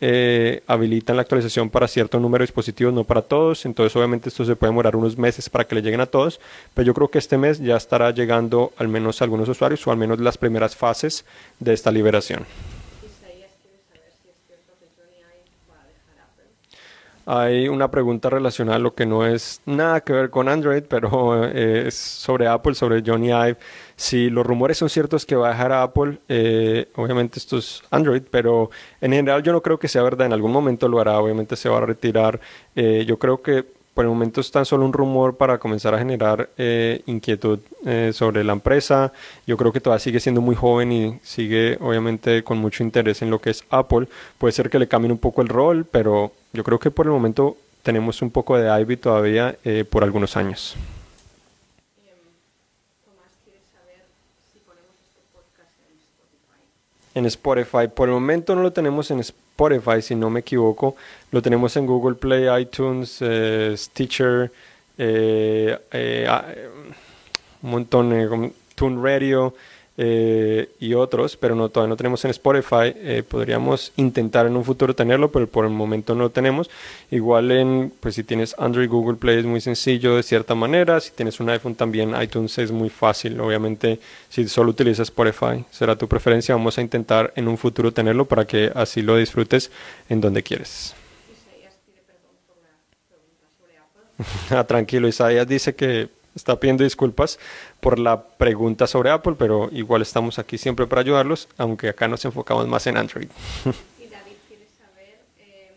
habilitan 0.66 1.16
la 1.16 1.22
actualización 1.22 1.70
para 1.70 1.88
cierto 1.88 2.20
número 2.20 2.42
de 2.42 2.46
dispositivos, 2.46 2.94
no 2.94 3.04
para 3.04 3.22
todos. 3.22 3.66
Entonces 3.66 3.94
obviamente 3.96 4.28
esto 4.28 4.44
se 4.44 4.54
puede 4.54 4.70
demorar 4.70 4.94
unos 4.94 5.16
meses 5.18 5.48
para 5.56 5.66
que 5.66 5.74
le 5.74 5.80
lleguen 5.80 6.02
a 6.02 6.06
todos, 6.06 6.38
pero 6.74 6.84
yo 6.84 6.92
creo 6.92 7.08
que 7.08 7.16
este 7.16 7.38
mes 7.38 7.60
ya 7.60 7.78
estará 7.78 8.10
llegando 8.10 8.74
al 8.76 8.88
menos 8.88 9.22
a 9.22 9.24
algunos 9.24 9.48
usuarios 9.48 9.86
o 9.86 9.90
al 9.90 9.96
menos 9.96 10.20
las 10.20 10.36
primeras 10.36 10.76
fases 10.76 11.24
de 11.58 11.72
esta 11.72 11.90
liberación. 11.90 12.44
Hay 17.24 17.68
una 17.68 17.90
pregunta 17.90 18.28
relacionada 18.28 18.76
a 18.76 18.80
lo 18.80 18.94
que 18.94 19.06
no 19.06 19.26
es 19.26 19.62
nada 19.64 20.02
que 20.02 20.12
ver 20.12 20.28
con 20.28 20.46
Android, 20.50 20.82
pero 20.90 21.46
eh, 21.46 21.88
es 21.88 21.94
sobre 21.94 22.48
Apple, 22.48 22.74
sobre 22.74 23.02
Johnny 23.04 23.28
Ive. 23.28 23.56
Si 23.96 24.28
los 24.28 24.46
rumores 24.46 24.76
son 24.76 24.90
ciertos 24.90 25.24
que 25.24 25.36
va 25.36 25.48
a 25.48 25.50
dejar 25.52 25.72
a 25.72 25.82
Apple, 25.84 26.18
eh, 26.28 26.88
obviamente 26.96 27.38
esto 27.38 27.56
es 27.56 27.82
Android, 27.90 28.24
pero 28.30 28.70
en 29.00 29.12
general 29.12 29.42
yo 29.42 29.52
no 29.52 29.62
creo 29.62 29.78
que 29.78 29.88
sea 29.88 30.02
verdad. 30.02 30.26
En 30.26 30.34
algún 30.34 30.52
momento 30.52 30.86
lo 30.86 31.00
hará, 31.00 31.18
obviamente 31.18 31.56
se 31.56 31.70
va 31.70 31.78
a 31.78 31.86
retirar. 31.86 32.40
Eh, 32.74 33.06
yo 33.08 33.18
creo 33.18 33.40
que 33.40 33.75
por 33.96 34.04
el 34.04 34.10
momento 34.10 34.42
es 34.42 34.50
tan 34.50 34.66
solo 34.66 34.84
un 34.84 34.92
rumor 34.92 35.38
para 35.38 35.56
comenzar 35.56 35.94
a 35.94 35.98
generar 35.98 36.50
eh, 36.58 37.00
inquietud 37.06 37.60
eh, 37.86 38.10
sobre 38.12 38.44
la 38.44 38.52
empresa. 38.52 39.10
Yo 39.46 39.56
creo 39.56 39.72
que 39.72 39.80
todavía 39.80 40.00
sigue 40.00 40.20
siendo 40.20 40.42
muy 40.42 40.54
joven 40.54 40.92
y 40.92 41.18
sigue 41.22 41.78
obviamente 41.80 42.44
con 42.44 42.58
mucho 42.58 42.82
interés 42.82 43.22
en 43.22 43.30
lo 43.30 43.40
que 43.40 43.48
es 43.48 43.64
Apple. 43.70 44.06
Puede 44.36 44.52
ser 44.52 44.68
que 44.68 44.78
le 44.78 44.86
cambien 44.86 45.12
un 45.12 45.18
poco 45.18 45.40
el 45.40 45.48
rol, 45.48 45.86
pero 45.90 46.32
yo 46.52 46.62
creo 46.62 46.78
que 46.78 46.90
por 46.90 47.06
el 47.06 47.12
momento 47.12 47.56
tenemos 47.82 48.20
un 48.20 48.30
poco 48.30 48.58
de 48.58 48.68
Ivy 48.82 48.98
todavía 48.98 49.56
eh, 49.64 49.86
por 49.88 50.04
algunos 50.04 50.36
años. 50.36 50.76
En 57.16 57.24
Spotify. 57.24 57.88
Por 57.92 58.08
el 58.08 58.14
momento 58.14 58.54
no 58.54 58.62
lo 58.62 58.72
tenemos 58.72 59.10
en 59.10 59.20
Spotify, 59.20 60.02
si 60.02 60.14
no 60.14 60.28
me 60.28 60.40
equivoco. 60.40 60.96
Lo 61.32 61.40
tenemos 61.40 61.74
en 61.76 61.86
Google 61.86 62.14
Play, 62.14 62.46
iTunes, 62.60 63.18
eh, 63.20 63.74
Stitcher, 63.74 64.52
eh, 64.98 65.78
eh, 65.92 66.28
un 67.62 67.70
montón, 67.70 68.10
de 68.10 68.52
Tune 68.74 69.02
Radio. 69.02 69.54
Eh, 69.98 70.68
y 70.78 70.92
otros, 70.92 71.38
pero 71.38 71.54
no, 71.54 71.70
todavía 71.70 71.90
no 71.90 71.96
tenemos 71.96 72.24
en 72.24 72.30
Spotify. 72.30 72.92
Eh, 72.96 73.22
podríamos 73.26 73.92
intentar 73.96 74.46
en 74.46 74.56
un 74.56 74.64
futuro 74.64 74.94
tenerlo, 74.94 75.30
pero 75.30 75.46
por 75.46 75.64
el 75.64 75.70
momento 75.70 76.14
no 76.14 76.24
lo 76.24 76.30
tenemos. 76.30 76.70
Igual 77.10 77.50
en, 77.50 77.92
pues 78.00 78.14
si 78.14 78.24
tienes 78.24 78.54
Android, 78.58 78.88
Google 78.88 79.16
Play 79.16 79.38
es 79.38 79.44
muy 79.46 79.60
sencillo 79.60 80.16
de 80.16 80.22
cierta 80.22 80.54
manera. 80.54 81.00
Si 81.00 81.12
tienes 81.12 81.40
un 81.40 81.48
iPhone 81.48 81.74
también, 81.74 82.14
iTunes 82.20 82.58
es 82.58 82.70
muy 82.70 82.90
fácil. 82.90 83.40
Obviamente, 83.40 83.98
si 84.28 84.46
solo 84.48 84.70
utilizas 84.70 85.08
Spotify, 85.08 85.64
será 85.70 85.96
tu 85.96 86.08
preferencia. 86.08 86.54
Vamos 86.54 86.76
a 86.78 86.82
intentar 86.82 87.32
en 87.36 87.48
un 87.48 87.56
futuro 87.56 87.92
tenerlo 87.92 88.26
para 88.26 88.46
que 88.46 88.70
así 88.74 89.02
lo 89.02 89.16
disfrutes 89.16 89.70
en 90.08 90.20
donde 90.20 90.42
quieres. 90.42 90.94
ah, 94.50 94.64
tranquilo, 94.64 95.08
Isaías 95.08 95.46
dice 95.46 95.74
que 95.74 96.08
está 96.36 96.60
pidiendo 96.60 96.84
disculpas 96.84 97.38
por 97.80 97.98
la 97.98 98.22
pregunta 98.22 98.86
sobre 98.86 99.10
Apple, 99.10 99.34
pero 99.38 99.68
igual 99.72 100.02
estamos 100.02 100.38
aquí 100.38 100.58
siempre 100.58 100.86
para 100.86 101.00
ayudarlos, 101.00 101.48
aunque 101.56 101.88
acá 101.88 102.06
nos 102.06 102.24
enfocamos 102.24 102.68
más 102.68 102.86
en 102.86 102.96
Android. 102.98 103.28
y 103.98 104.08
David 104.08 104.36
quiere 104.46 104.66
saber 104.78 105.18
em, 105.38 105.74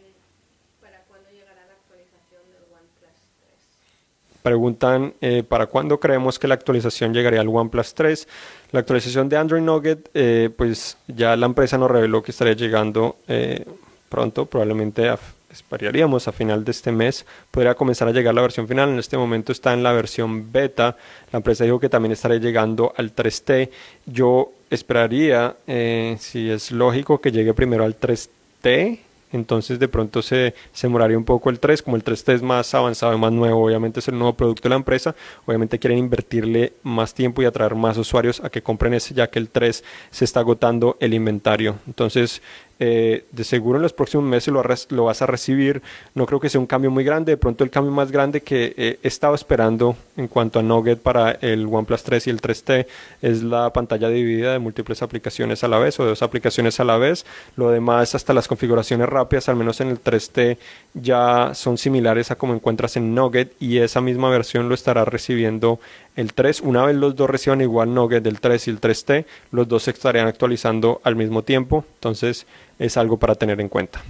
para 0.82 1.00
cuándo 1.08 1.30
llegará 1.32 1.66
la 1.66 1.74
actualización 1.74 2.42
del 2.52 2.64
OnePlus 2.72 3.10
3. 3.40 4.42
Preguntan 4.44 5.14
eh, 5.22 5.44
para 5.44 5.68
cuándo 5.68 6.00
creemos 6.00 6.38
que 6.38 6.48
la 6.48 6.56
actualización 6.56 7.14
llegaría 7.14 7.42
al 7.42 7.48
OnePlus 7.48 7.94
3. 7.94 8.28
La 8.72 8.82
actualización 8.82 9.30
de 9.30 9.38
Android 9.38 9.62
Nugget, 9.62 10.10
eh, 10.14 10.50
pues 10.56 10.98
ya 11.08 11.36
la 11.36 11.46
empresa 11.46 11.78
nos 11.78 11.90
reveló 11.90 12.22
que 12.22 12.32
estaría 12.32 12.54
llegando 12.54 13.16
eh, 13.28 13.66
pronto, 14.10 14.46
probablemente 14.46 15.08
a 15.10 15.18
esperaríamos 15.52 16.28
a 16.28 16.32
final 16.32 16.64
de 16.64 16.72
este 16.72 16.92
mes 16.92 17.26
podría 17.52 17.76
comenzar 17.76 18.08
a 18.08 18.12
llegar 18.12 18.34
la 18.34 18.42
versión 18.42 18.68
final. 18.68 18.90
En 18.90 19.00
este 19.00 19.18
momento 19.18 19.52
está 19.52 19.74
en 19.74 19.84
la 19.84 19.92
versión 19.92 20.52
beta. 20.52 20.98
La 21.32 21.38
empresa 21.38 21.64
dijo 21.64 21.80
que 21.80 21.90
también 21.90 22.12
estaría 22.12 22.38
llegando 22.38 22.94
al 22.98 23.16
3T. 23.16 23.70
Yo 24.06 24.52
esperaría, 24.70 25.56
eh, 25.68 26.18
si 26.20 26.50
es 26.50 26.72
lógico, 26.72 27.20
que 27.20 27.32
llegue 27.32 27.54
primero 27.54 27.84
al 27.84 28.00
3T. 28.00 29.00
Entonces 29.32 29.78
de 29.78 29.88
pronto 29.88 30.22
se, 30.22 30.56
se 30.74 30.88
demoraría 30.88 31.18
un 31.18 31.24
poco 31.24 31.52
el 31.52 31.60
3, 31.60 31.84
como 31.84 31.96
el 31.96 32.04
3T 32.04 32.34
es 32.34 32.42
más 32.42 32.74
avanzado 32.74 33.14
y 33.14 33.20
más 33.20 33.32
nuevo, 33.32 33.64
obviamente 33.64 34.00
es 34.00 34.08
el 34.08 34.18
nuevo 34.18 34.34
producto 34.34 34.64
de 34.64 34.70
la 34.70 34.76
empresa, 34.76 35.16
obviamente 35.46 35.78
quieren 35.78 36.00
invertirle 36.00 36.74
más 36.82 37.14
tiempo 37.14 37.44
y 37.44 37.46
atraer 37.46 37.76
más 37.76 37.96
usuarios 37.98 38.42
a 38.44 38.50
que 38.50 38.64
compren 38.64 38.96
ese, 38.96 39.14
ya 39.14 39.28
que 39.28 39.38
el 39.38 39.50
3 39.50 39.84
se 40.10 40.26
está 40.26 40.40
agotando 40.40 40.98
el 41.00 41.14
inventario. 41.14 41.76
Entonces 41.86 42.42
Eh, 42.82 43.26
de 43.32 43.44
seguro 43.44 43.78
en 43.78 43.84
los 43.84 43.92
próximos 43.92 44.26
meses 44.26 44.54
lo, 44.54 45.04
vas 45.04 45.22
a 45.22 45.26
recibir. 45.26 45.82
No 46.16 46.26
creo 46.26 46.40
que 46.40 46.50
sea 46.50 46.62
un 46.62 46.68
cambio 46.68 46.90
muy 46.90 47.04
grande. 47.04 47.34
De 47.34 47.38
pronto 47.38 47.64
el 47.64 47.70
cambio 47.70 47.92
más 47.92 48.12
grande 48.12 48.42
que 48.42 48.74
he 48.78 49.08
estado 49.08 49.36
esperando 49.36 49.98
en 50.16 50.28
cuanto 50.28 50.60
a 50.60 50.64
Nugget 50.64 51.00
para 51.00 51.32
el 51.32 51.66
OnePlus 51.66 52.04
3 52.04 52.28
y 52.28 52.30
el 52.30 52.42
3T 52.42 52.86
es 53.22 53.44
la 53.44 53.72
pantalla 53.74 54.10
dividida 54.10 54.54
de 54.54 54.60
múltiples 54.60 55.02
aplicaciones 55.02 55.64
a 55.64 55.68
la 55.68 55.78
vez 55.78 56.00
o 56.00 56.04
de 56.04 56.10
dos 56.10 56.22
aplicaciones 56.22 56.80
a 56.80 56.86
la 56.86 56.98
vez. 56.98 57.26
Lo 57.58 57.70
demás, 57.70 58.16
hasta 58.16 58.34
las 58.34 58.48
configuraciones 58.48 59.10
rápidas, 59.10 59.50
al 59.50 59.58
menos 59.58 59.82
en 59.82 59.90
el 59.90 60.02
3T, 60.02 60.58
ya 60.94 61.54
son 61.54 61.78
similares 61.78 62.32
a 62.32 62.36
como 62.36 62.54
encuentras 62.54 62.96
en 62.96 63.14
Nugget 63.14 63.54
y 63.60 63.80
esa 63.80 64.00
misma 64.02 64.30
versión 64.30 64.70
lo 64.70 64.76
estará 64.76 65.04
recibiendo 65.06 65.80
el 66.16 66.34
3. 66.34 66.62
Una 66.62 66.86
vez 66.86 66.96
los 66.96 67.16
dos 67.16 67.30
reciban 67.30 67.62
igual 67.62 67.94
Nugget 67.94 68.24
del 68.24 68.40
3 68.40 68.68
y 68.68 68.72
el 68.72 68.82
3T, 68.82 69.26
los 69.52 69.68
dos 69.68 69.84
se 69.84 69.92
estarían 69.92 70.28
actualizando 70.28 71.02
al 71.04 71.16
mismo 71.16 71.44
tiempo. 71.44 71.86
Entonces 71.96 72.46
es 72.78 72.98
algo 72.98 73.18
para 73.18 73.36
tener 73.36 73.62
en 73.62 73.70
cuenta. 73.70 74.02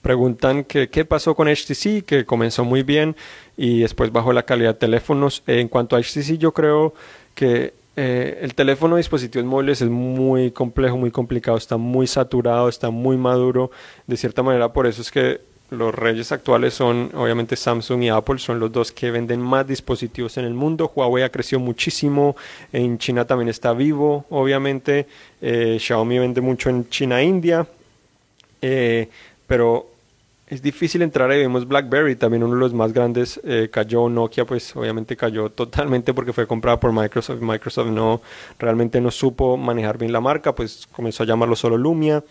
Preguntan 0.00 0.64
que 0.64 0.88
qué 0.88 1.04
pasó 1.04 1.34
con 1.34 1.48
HTC, 1.48 2.04
que 2.04 2.24
comenzó 2.24 2.64
muy 2.64 2.82
bien 2.82 3.16
y 3.56 3.80
después 3.80 4.12
bajó 4.12 4.32
la 4.32 4.44
calidad 4.44 4.74
de 4.74 4.80
teléfonos. 4.80 5.42
En 5.46 5.68
cuanto 5.68 5.96
a 5.96 6.00
HTC, 6.00 6.38
yo 6.38 6.52
creo 6.54 6.94
que 7.34 7.74
eh, 8.00 8.38
el 8.42 8.54
teléfono 8.54 8.94
de 8.94 9.00
dispositivos 9.00 9.44
móviles 9.44 9.82
es 9.82 9.90
muy 9.90 10.52
complejo, 10.52 10.96
muy 10.96 11.10
complicado, 11.10 11.56
está 11.58 11.76
muy 11.76 12.06
saturado, 12.06 12.68
está 12.68 12.90
muy 12.90 13.16
maduro. 13.16 13.72
De 14.06 14.16
cierta 14.16 14.44
manera, 14.44 14.72
por 14.72 14.86
eso 14.86 15.02
es 15.02 15.10
que 15.10 15.40
los 15.70 15.92
reyes 15.92 16.30
actuales 16.30 16.74
son 16.74 17.10
obviamente 17.12 17.56
Samsung 17.56 18.04
y 18.04 18.08
Apple, 18.08 18.38
son 18.38 18.60
los 18.60 18.70
dos 18.70 18.92
que 18.92 19.10
venden 19.10 19.40
más 19.40 19.66
dispositivos 19.66 20.36
en 20.36 20.44
el 20.44 20.54
mundo. 20.54 20.92
Huawei 20.94 21.24
ha 21.24 21.28
crecido 21.32 21.58
muchísimo, 21.58 22.36
en 22.72 22.98
China 22.98 23.24
también 23.24 23.48
está 23.48 23.72
vivo, 23.72 24.26
obviamente. 24.30 25.08
Eh, 25.42 25.78
Xiaomi 25.80 26.20
vende 26.20 26.40
mucho 26.40 26.70
en 26.70 26.88
China 26.88 27.20
e 27.20 27.24
India. 27.24 27.66
Eh, 28.62 29.08
pero 29.48 29.88
es 30.48 30.62
difícil 30.62 31.02
entrar 31.02 31.30
ahí. 31.30 31.38
Vemos 31.38 31.68
BlackBerry, 31.68 32.16
también 32.16 32.42
uno 32.42 32.54
de 32.54 32.60
los 32.60 32.72
más 32.74 32.92
grandes, 32.92 33.40
eh, 33.44 33.68
cayó. 33.70 34.08
Nokia, 34.08 34.44
pues 34.44 34.74
obviamente 34.74 35.16
cayó 35.16 35.50
totalmente 35.50 36.14
porque 36.14 36.32
fue 36.32 36.46
comprada 36.46 36.80
por 36.80 36.92
Microsoft. 36.92 37.40
Microsoft 37.40 37.88
no 37.88 38.20
realmente 38.58 39.00
no 39.00 39.10
supo 39.10 39.56
manejar 39.56 39.98
bien 39.98 40.12
la 40.12 40.20
marca, 40.20 40.54
pues 40.54 40.88
comenzó 40.90 41.22
a 41.22 41.26
llamarlo 41.26 41.54
solo 41.54 41.76
Lumia. 41.76 42.24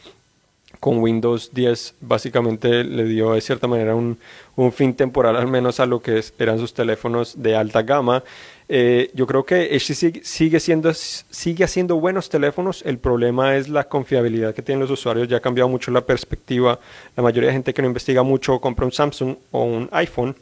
Con 0.79 0.99
Windows 0.99 1.51
10 1.53 1.95
básicamente 2.01 2.83
le 2.83 3.05
dio 3.05 3.33
de 3.33 3.41
cierta 3.41 3.67
manera 3.67 3.95
un, 3.95 4.19
un 4.55 4.71
fin 4.71 4.93
temporal 4.93 5.35
al 5.35 5.47
menos 5.47 5.79
a 5.79 5.85
lo 5.85 6.01
que 6.01 6.21
eran 6.37 6.59
sus 6.59 6.73
teléfonos 6.73 7.41
de 7.41 7.55
alta 7.55 7.81
gama. 7.83 8.23
Eh, 8.69 9.11
yo 9.13 9.25
creo 9.25 9.45
que 9.45 9.77
HTC 9.77 10.23
sigue, 10.23 10.59
siendo, 10.59 10.93
sigue 10.93 11.63
haciendo 11.63 11.99
buenos 11.99 12.29
teléfonos. 12.29 12.81
El 12.85 12.97
problema 12.97 13.55
es 13.55 13.69
la 13.69 13.87
confiabilidad 13.87 14.53
que 14.53 14.61
tienen 14.61 14.81
los 14.81 14.91
usuarios. 14.91 15.27
Ya 15.27 15.37
ha 15.37 15.41
cambiado 15.41 15.69
mucho 15.69 15.91
la 15.91 16.05
perspectiva. 16.05 16.79
La 17.15 17.23
mayoría 17.23 17.47
de 17.47 17.53
gente 17.53 17.73
que 17.73 17.81
no 17.81 17.87
investiga 17.87 18.23
mucho 18.23 18.59
compra 18.59 18.85
un 18.85 18.91
Samsung 18.91 19.35
o 19.51 19.63
un 19.63 19.89
iPhone 19.91 20.35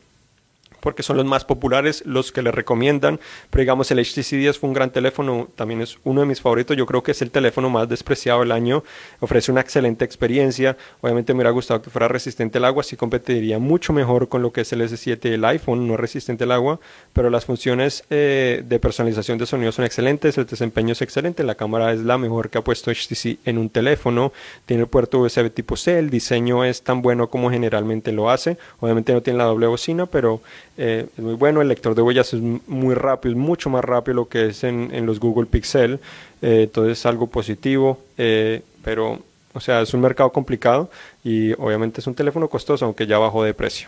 porque 0.79 1.03
son 1.03 1.17
los 1.17 1.25
más 1.25 1.45
populares, 1.45 2.03
los 2.05 2.31
que 2.31 2.41
le 2.41 2.51
recomiendan. 2.51 3.19
Pero 3.49 3.61
digamos, 3.61 3.91
el 3.91 3.99
HTC 3.99 4.37
10 4.37 4.59
fue 4.59 4.69
un 4.69 4.73
gran 4.73 4.91
teléfono, 4.91 5.47
también 5.55 5.81
es 5.81 5.97
uno 6.03 6.21
de 6.21 6.27
mis 6.27 6.41
favoritos. 6.41 6.77
Yo 6.77 6.85
creo 6.85 7.03
que 7.03 7.11
es 7.11 7.21
el 7.21 7.31
teléfono 7.31 7.69
más 7.69 7.89
despreciado 7.89 8.41
del 8.41 8.51
año. 8.51 8.83
Ofrece 9.19 9.51
una 9.51 9.61
excelente 9.61 10.05
experiencia. 10.05 10.77
Obviamente 11.01 11.33
me 11.33 11.37
hubiera 11.37 11.51
gustado 11.51 11.81
que 11.81 11.89
fuera 11.89 12.07
resistente 12.07 12.57
al 12.57 12.65
agua, 12.65 12.81
así 12.81 12.95
competiría 12.95 13.59
mucho 13.59 13.93
mejor 13.93 14.29
con 14.29 14.41
lo 14.41 14.51
que 14.51 14.61
es 14.61 14.73
el 14.73 14.81
S7 14.81 15.29
y 15.29 15.33
el 15.33 15.45
iPhone, 15.45 15.87
no 15.87 15.93
es 15.95 15.99
resistente 15.99 16.43
al 16.43 16.51
agua, 16.51 16.79
pero 17.13 17.29
las 17.29 17.45
funciones 17.45 18.03
eh, 18.09 18.63
de 18.67 18.79
personalización 18.79 19.37
de 19.37 19.45
sonido 19.45 19.71
son 19.71 19.85
excelentes, 19.85 20.37
el 20.37 20.45
desempeño 20.45 20.93
es 20.93 21.01
excelente, 21.01 21.43
la 21.43 21.55
cámara 21.55 21.93
es 21.93 22.01
la 22.01 22.17
mejor 22.17 22.49
que 22.49 22.57
ha 22.57 22.63
puesto 22.63 22.91
HTC 22.91 23.39
en 23.45 23.57
un 23.57 23.69
teléfono, 23.69 24.33
tiene 24.65 24.83
el 24.83 24.89
puerto 24.89 25.19
USB 25.19 25.49
tipo 25.51 25.75
C, 25.75 25.99
el 25.99 26.09
diseño 26.09 26.63
es 26.63 26.81
tan 26.81 27.01
bueno 27.01 27.29
como 27.29 27.49
generalmente 27.49 28.11
lo 28.11 28.29
hace. 28.29 28.57
Obviamente 28.79 29.13
no 29.13 29.21
tiene 29.21 29.39
la 29.39 29.45
doble 29.45 29.67
bocina, 29.67 30.05
pero 30.05 30.41
eh, 30.77 31.07
es 31.15 31.23
muy 31.23 31.35
bueno, 31.35 31.61
el 31.61 31.67
lector 31.67 31.95
de 31.95 32.01
huellas 32.01 32.33
es 32.33 32.41
muy 32.41 32.95
rápido, 32.95 33.33
es 33.33 33.37
mucho 33.37 33.69
más 33.69 33.83
rápido 33.83 34.15
lo 34.15 34.27
que 34.27 34.47
es 34.47 34.63
en, 34.63 35.05
los 35.05 35.19
Google 35.19 35.47
Pixel, 35.47 35.99
eh, 36.41 36.63
entonces 36.63 36.99
es 36.99 37.05
algo 37.05 37.27
positivo, 37.27 37.99
eh, 38.17 38.61
pero 38.83 39.19
o 39.53 39.59
sea, 39.61 39.81
es 39.81 39.93
un 39.93 40.01
mercado 40.01 40.31
complicado 40.31 40.89
y 41.23 41.53
obviamente 41.53 42.01
es 42.01 42.07
un 42.07 42.15
teléfono 42.15 42.49
costoso, 42.49 42.85
aunque 42.85 43.07
ya 43.07 43.17
bajó 43.17 43.43
de 43.43 43.53
precio. 43.53 43.87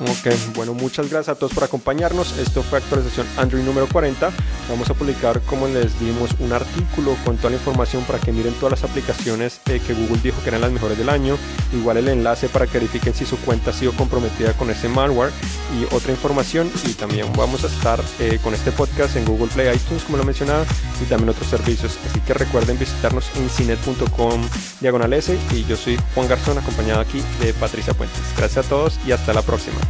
Ok, 0.00 0.32
bueno, 0.54 0.72
muchas 0.72 1.10
gracias 1.10 1.36
a 1.36 1.38
todos 1.38 1.52
por 1.52 1.62
acompañarnos. 1.62 2.38
Esto 2.38 2.62
fue 2.62 2.78
actualización 2.78 3.26
Android 3.36 3.62
número 3.62 3.86
40. 3.86 4.30
Vamos 4.70 4.88
a 4.88 4.94
publicar, 4.94 5.42
como 5.42 5.68
les 5.68 6.00
dimos, 6.00 6.30
un 6.38 6.54
artículo 6.54 7.16
con 7.22 7.36
toda 7.36 7.50
la 7.50 7.56
información 7.56 8.02
para 8.04 8.18
que 8.18 8.32
miren 8.32 8.54
todas 8.54 8.80
las 8.80 8.90
aplicaciones 8.90 9.60
eh, 9.66 9.78
que 9.86 9.92
Google 9.92 10.20
dijo 10.22 10.42
que 10.42 10.48
eran 10.48 10.62
las 10.62 10.72
mejores 10.72 10.96
del 10.96 11.10
año. 11.10 11.36
Igual 11.74 11.98
el 11.98 12.08
enlace 12.08 12.48
para 12.48 12.66
que 12.66 12.78
verifiquen 12.78 13.14
si 13.14 13.26
su 13.26 13.36
cuenta 13.40 13.70
ha 13.70 13.74
sido 13.74 13.92
comprometida 13.92 14.54
con 14.54 14.70
ese 14.70 14.88
malware 14.88 15.32
y 15.78 15.94
otra 15.94 16.12
información. 16.12 16.70
Y 16.86 16.94
también 16.94 17.26
vamos 17.36 17.64
a 17.64 17.66
estar 17.66 18.00
eh, 18.20 18.38
con 18.42 18.54
este 18.54 18.72
podcast 18.72 19.16
en 19.16 19.26
Google 19.26 19.48
Play, 19.48 19.74
iTunes, 19.74 20.04
como 20.04 20.16
lo 20.16 20.24
mencionaba, 20.24 20.64
y 21.02 21.04
también 21.10 21.28
otros 21.28 21.48
servicios. 21.50 21.98
Así 22.08 22.20
que 22.20 22.32
recuerden 22.32 22.78
visitarnos 22.78 23.26
en 23.36 23.50
cinet.com 23.50 24.40
diagonal. 24.80 25.10
Y 25.10 25.64
yo 25.64 25.76
soy 25.76 25.98
Juan 26.14 26.28
Garzón, 26.28 26.56
acompañado 26.56 27.00
aquí 27.00 27.22
de 27.40 27.52
Patricia 27.52 27.92
Puentes. 27.92 28.20
Gracias 28.36 28.64
a 28.64 28.68
todos 28.68 28.98
y 29.06 29.12
hasta 29.12 29.34
la 29.34 29.42
próxima. 29.42 29.89